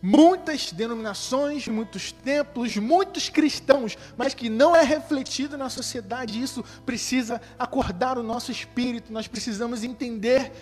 [0.00, 6.40] muitas denominações, muitos templos, muitos cristãos, mas que não é refletido na sociedade.
[6.40, 9.12] Isso precisa acordar o nosso espírito.
[9.12, 10.52] Nós precisamos entender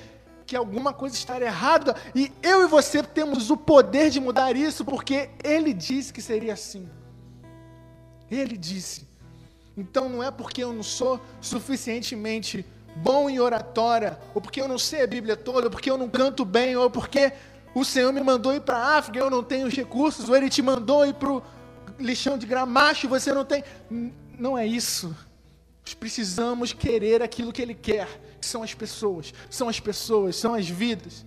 [0.46, 4.84] que alguma coisa está errada e eu e você temos o poder de mudar isso
[4.84, 6.88] porque ele disse que seria assim.
[8.30, 9.06] Ele disse.
[9.76, 12.64] Então não é porque eu não sou suficientemente
[12.96, 16.08] bom em oratória, ou porque eu não sei a Bíblia toda, ou porque eu não
[16.08, 17.32] canto bem, ou porque
[17.78, 20.48] o Senhor me mandou ir para a África, eu não tenho os recursos, ou Ele
[20.48, 21.42] te mandou ir para o
[21.98, 23.62] lixão de gramacho, você não tem.
[24.38, 25.14] Não é isso.
[25.84, 28.08] Nós precisamos querer aquilo que Ele quer,
[28.40, 31.26] que são as pessoas, são as pessoas, são as vidas.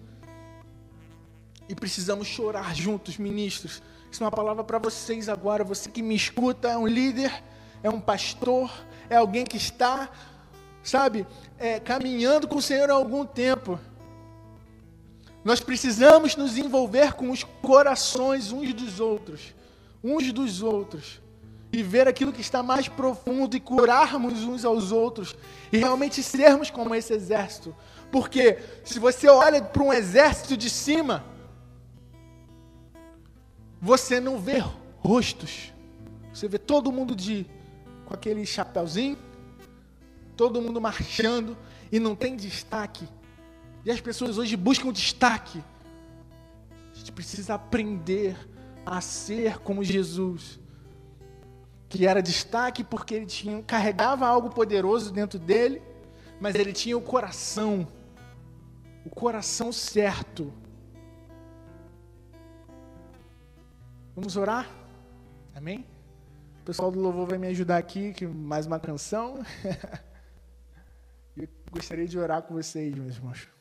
[1.67, 3.79] E precisamos chorar juntos, ministros.
[4.11, 5.63] Isso é uma palavra para vocês agora.
[5.63, 7.31] Você que me escuta é um líder,
[7.83, 8.71] é um pastor,
[9.07, 10.09] é alguém que está,
[10.81, 11.27] sabe,
[11.59, 13.79] é, caminhando com o Senhor há algum tempo.
[15.43, 19.53] Nós precisamos nos envolver com os corações uns dos outros,
[20.03, 21.21] uns dos outros,
[21.71, 25.35] e ver aquilo que está mais profundo e curarmos uns aos outros
[25.71, 27.75] e realmente sermos como esse exército.
[28.11, 31.23] Porque se você olha para um exército de cima,
[33.79, 34.63] você não vê
[34.97, 35.71] rostos,
[36.33, 37.45] Você vê todo mundo de
[38.05, 39.17] com aquele chapéuzinho,
[40.35, 41.57] todo mundo marchando
[41.91, 43.07] e não tem destaque.
[43.85, 45.63] E as pessoas hoje buscam destaque.
[46.93, 48.37] A gente precisa aprender
[48.85, 50.59] a ser como Jesus,
[51.87, 55.81] que era destaque porque ele tinha, carregava algo poderoso dentro dele,
[56.39, 57.87] mas ele tinha o coração,
[59.05, 60.53] o coração certo.
[64.15, 64.69] Vamos orar?
[65.55, 65.85] Amém?
[66.61, 69.43] O pessoal do louvor vai me ajudar aqui, que mais uma canção.
[71.37, 73.58] Eu gostaria de orar com vocês, meus irmãos.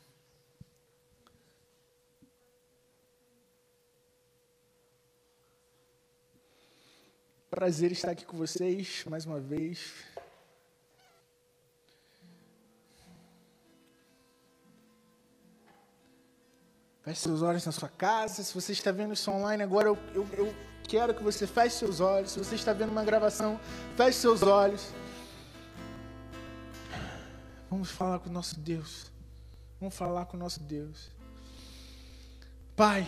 [7.49, 9.91] Prazer estar aqui com vocês mais uma vez.
[17.01, 18.43] Feche seus olhos na sua casa.
[18.43, 21.99] Se você está vendo isso online agora, eu, eu, eu quero que você feche seus
[21.99, 22.33] olhos.
[22.33, 23.59] Se você está vendo uma gravação,
[23.97, 24.93] feche seus olhos.
[27.67, 29.11] Vamos falar com o nosso Deus.
[29.79, 31.09] Vamos falar com o nosso Deus.
[32.75, 33.07] Pai,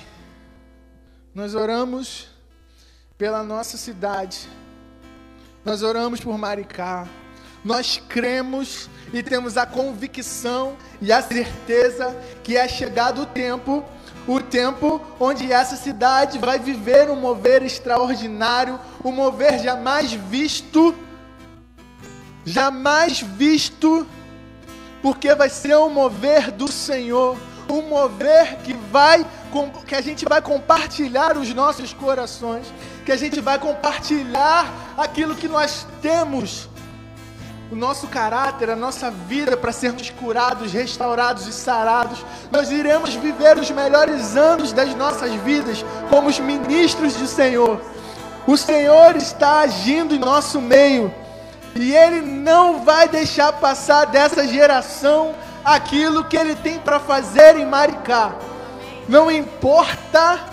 [1.31, 2.40] nós oramos
[3.21, 4.49] pela nossa cidade.
[5.63, 7.07] Nós oramos por Maricá.
[7.63, 13.85] Nós cremos e temos a convicção e a certeza que é chegado o tempo,
[14.27, 20.95] o tempo onde essa cidade vai viver um mover extraordinário, um mover jamais visto,
[22.43, 24.07] jamais visto,
[24.99, 27.37] porque vai ser um mover do Senhor,
[27.69, 29.23] um mover que vai
[29.85, 32.65] que a gente vai compartilhar os nossos corações,
[33.05, 36.69] que a gente vai compartilhar aquilo que nós temos,
[37.71, 42.23] o nosso caráter, a nossa vida para sermos curados, restaurados e sarados.
[42.51, 47.81] Nós iremos viver os melhores anos das nossas vidas como os ministros do Senhor.
[48.45, 51.13] O Senhor está agindo em nosso meio
[51.75, 55.33] e Ele não vai deixar passar dessa geração
[55.63, 58.33] aquilo que Ele tem para fazer em Maricá.
[59.07, 60.50] Não importa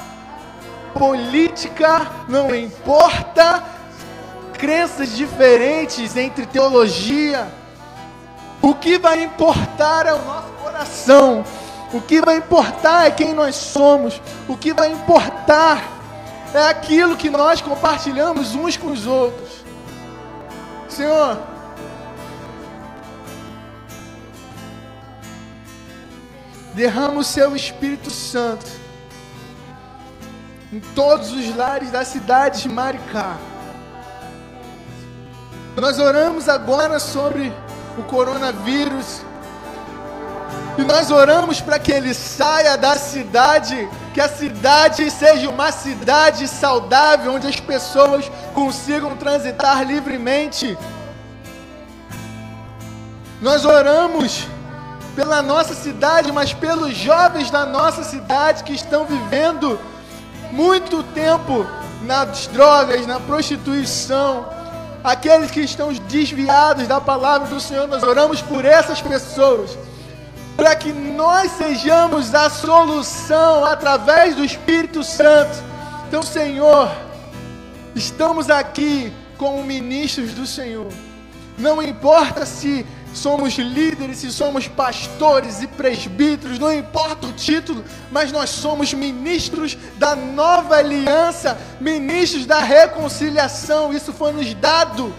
[0.98, 3.62] política, não importa
[4.58, 7.48] crenças diferentes entre teologia.
[8.60, 11.44] O que vai importar é o nosso coração.
[11.92, 14.20] O que vai importar é quem nós somos.
[14.48, 15.82] O que vai importar
[16.52, 19.64] é aquilo que nós compartilhamos uns com os outros.
[20.88, 21.38] Senhor,
[26.74, 28.87] derrama o seu Espírito Santo
[30.72, 33.36] em todos os lares da cidade de Maricá.
[35.76, 37.52] Nós oramos agora sobre
[37.96, 39.22] o coronavírus.
[40.76, 46.46] E nós oramos para que ele saia da cidade, que a cidade seja uma cidade
[46.46, 50.76] saudável, onde as pessoas consigam transitar livremente.
[53.40, 54.46] Nós oramos
[55.16, 59.78] pela nossa cidade, mas pelos jovens da nossa cidade que estão vivendo
[60.52, 61.66] muito tempo
[62.02, 64.48] nas drogas, na prostituição,
[65.02, 69.76] aqueles que estão desviados da palavra do Senhor, nós oramos por essas pessoas,
[70.56, 75.62] para que nós sejamos a solução através do Espírito Santo.
[76.08, 76.90] Então, Senhor,
[77.94, 80.88] estamos aqui como ministros do Senhor.
[81.56, 82.84] Não importa se
[83.14, 89.76] somos líderes, se somos pastores e presbíteros, não importa o título, mas nós somos ministros
[89.96, 95.12] da nova aliança, ministros da reconciliação, isso foi nos dado.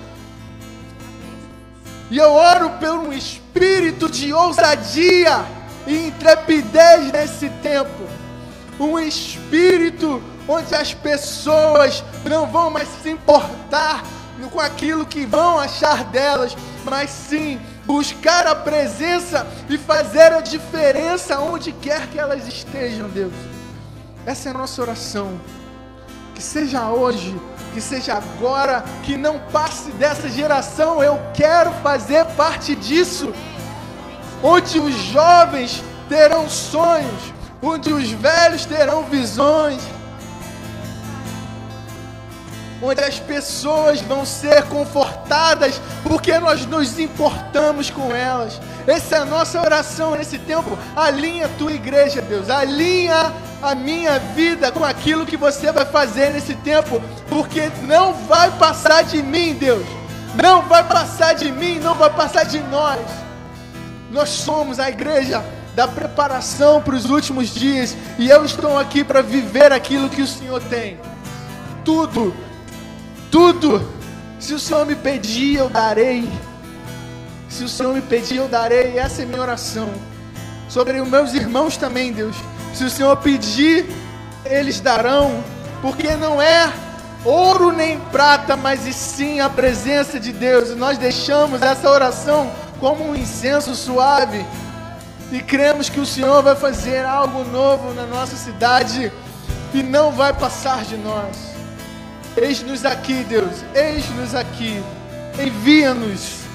[2.11, 5.45] E eu oro por um espírito de ousadia
[5.85, 8.07] e intrepidez nesse tempo,
[8.79, 14.03] um espírito onde as pessoas não vão mais se importar
[14.51, 16.55] com aquilo que vão achar delas,
[16.85, 17.59] mas sim
[17.89, 23.33] buscar a presença e fazer a diferença onde quer que elas estejam, Deus.
[24.27, 25.41] Essa é a nossa oração.
[26.35, 27.35] Que seja hoje,
[27.73, 31.01] que seja agora, que não passe dessa geração.
[31.01, 33.33] Eu quero fazer parte disso.
[34.43, 39.81] Onde os jovens terão sonhos, onde os velhos terão visões
[42.81, 48.59] onde as pessoas vão ser confortadas, porque nós nos importamos com elas.
[48.87, 50.77] Essa é a nossa oração nesse tempo.
[50.95, 52.49] Alinha a tua igreja, Deus.
[52.49, 58.49] Alinha a minha vida com aquilo que você vai fazer nesse tempo, porque não vai
[58.51, 59.85] passar de mim, Deus.
[60.41, 62.99] Não vai passar de mim, não vai passar de nós.
[64.11, 65.43] Nós somos a igreja
[65.75, 70.27] da preparação para os últimos dias, e eu estou aqui para viver aquilo que o
[70.27, 70.99] Senhor tem.
[71.83, 72.33] Tudo
[73.31, 73.87] tudo.
[74.39, 76.29] Se o Senhor me pedir, eu darei.
[77.49, 78.97] Se o Senhor me pedir, eu darei.
[78.97, 79.89] Essa é minha oração.
[80.69, 82.35] Sobre os meus irmãos também, Deus.
[82.73, 83.85] Se o Senhor pedir,
[84.45, 85.43] eles darão.
[85.81, 86.71] Porque não é
[87.25, 90.69] ouro nem prata, mas e sim a presença de Deus.
[90.69, 94.45] E nós deixamos essa oração como um incenso suave.
[95.31, 99.11] E cremos que o Senhor vai fazer algo novo na nossa cidade
[99.73, 101.48] e não vai passar de nós.
[102.41, 104.81] Eis-nos aqui, Deus, eis-nos aqui,
[105.37, 106.48] envia-nos.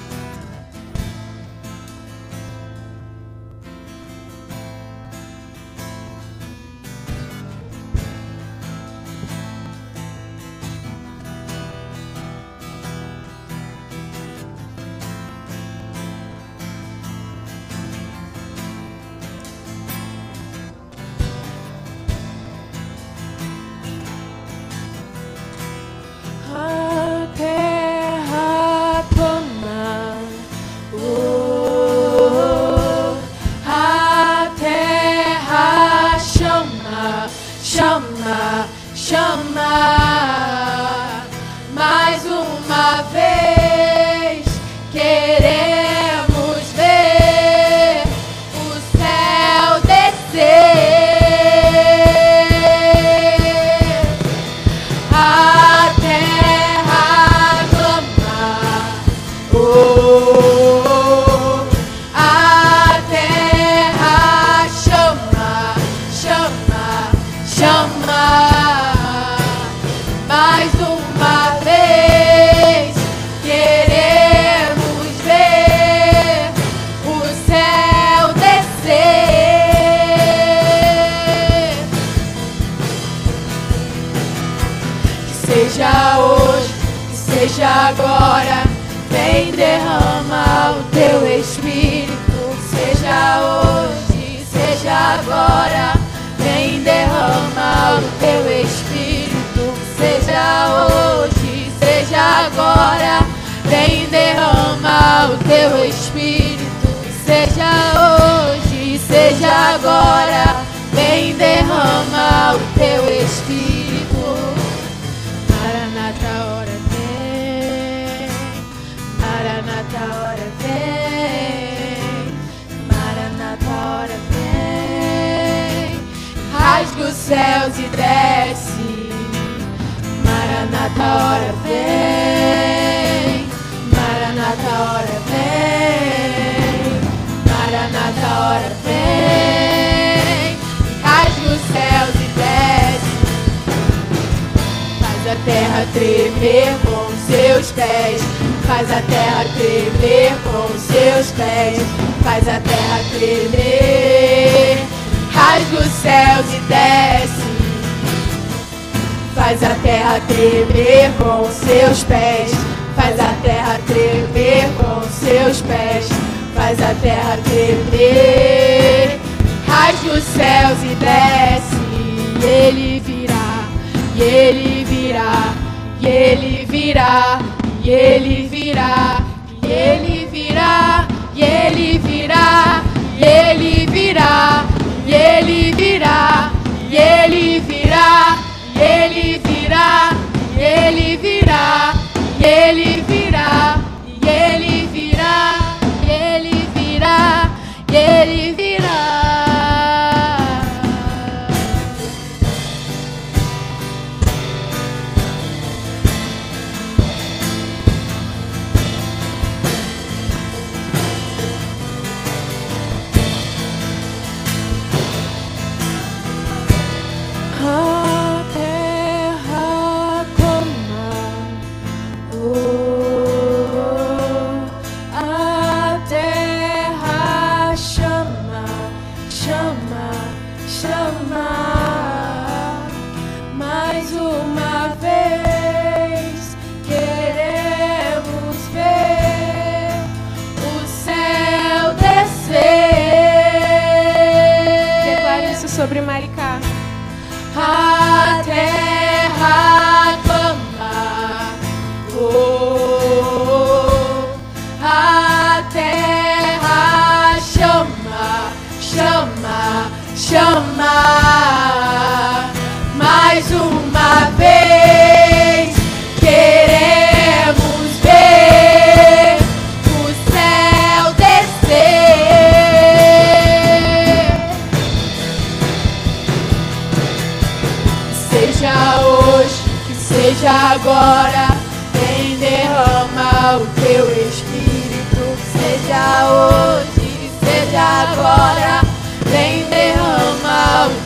[176.05, 177.39] e ele virá,
[177.83, 179.17] e ele virá,
[179.63, 182.83] e ele virá, e ele virá,
[183.17, 184.65] e ele virá,
[185.07, 185.94] e ele virá.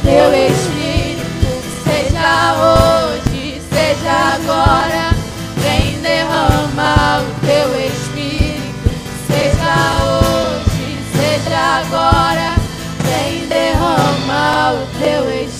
[0.09, 1.45] Teu Espírito
[1.83, 5.11] seja hoje, seja agora.
[5.57, 8.89] Vem derramar o Teu Espírito,
[9.27, 9.75] seja
[10.09, 12.55] hoje, seja agora.
[13.03, 15.58] Vem derramar o Teu Espírito.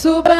[0.00, 0.39] Suba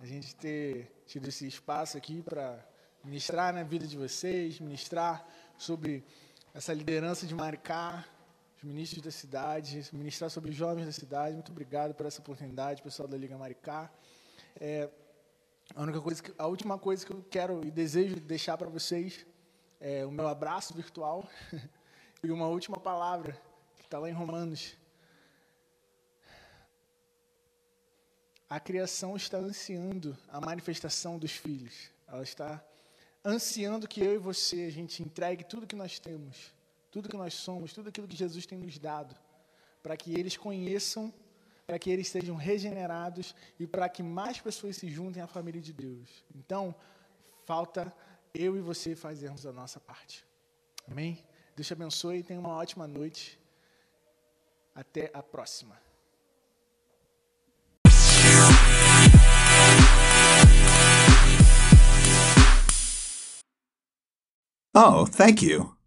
[0.00, 2.64] a gente ter tido esse espaço aqui para
[3.02, 5.26] ministrar na vida de vocês, ministrar
[5.56, 6.04] sobre
[6.54, 8.04] essa liderança de Maricá,
[8.56, 11.34] os ministros da cidade, ministrar sobre os jovens da cidade.
[11.34, 13.90] Muito obrigado por essa oportunidade, pessoal da Liga Maricá.
[14.60, 14.88] É,
[15.74, 19.26] a, única coisa que, a última coisa que eu quero e desejo deixar para vocês
[19.80, 21.28] é o meu abraço virtual
[22.22, 23.36] e uma última palavra
[23.76, 24.76] que está lá em Romanos.
[28.48, 31.90] A criação está ansiando a manifestação dos filhos.
[32.06, 32.64] Ela está
[33.24, 36.54] ansiando que eu e você, a gente entregue tudo que nós temos,
[36.90, 39.14] tudo que nós somos, tudo aquilo que Jesus tem nos dado,
[39.82, 41.12] para que eles conheçam,
[41.66, 45.72] para que eles sejam regenerados e para que mais pessoas se juntem à família de
[45.72, 46.24] Deus.
[46.34, 46.74] Então,
[47.44, 47.92] falta
[48.32, 50.24] eu e você fazermos a nossa parte.
[50.90, 51.22] Amém?
[51.54, 53.38] Deus te abençoe e tenha uma ótima noite.
[54.74, 55.87] Até a próxima.
[64.80, 65.77] Oh, thank you.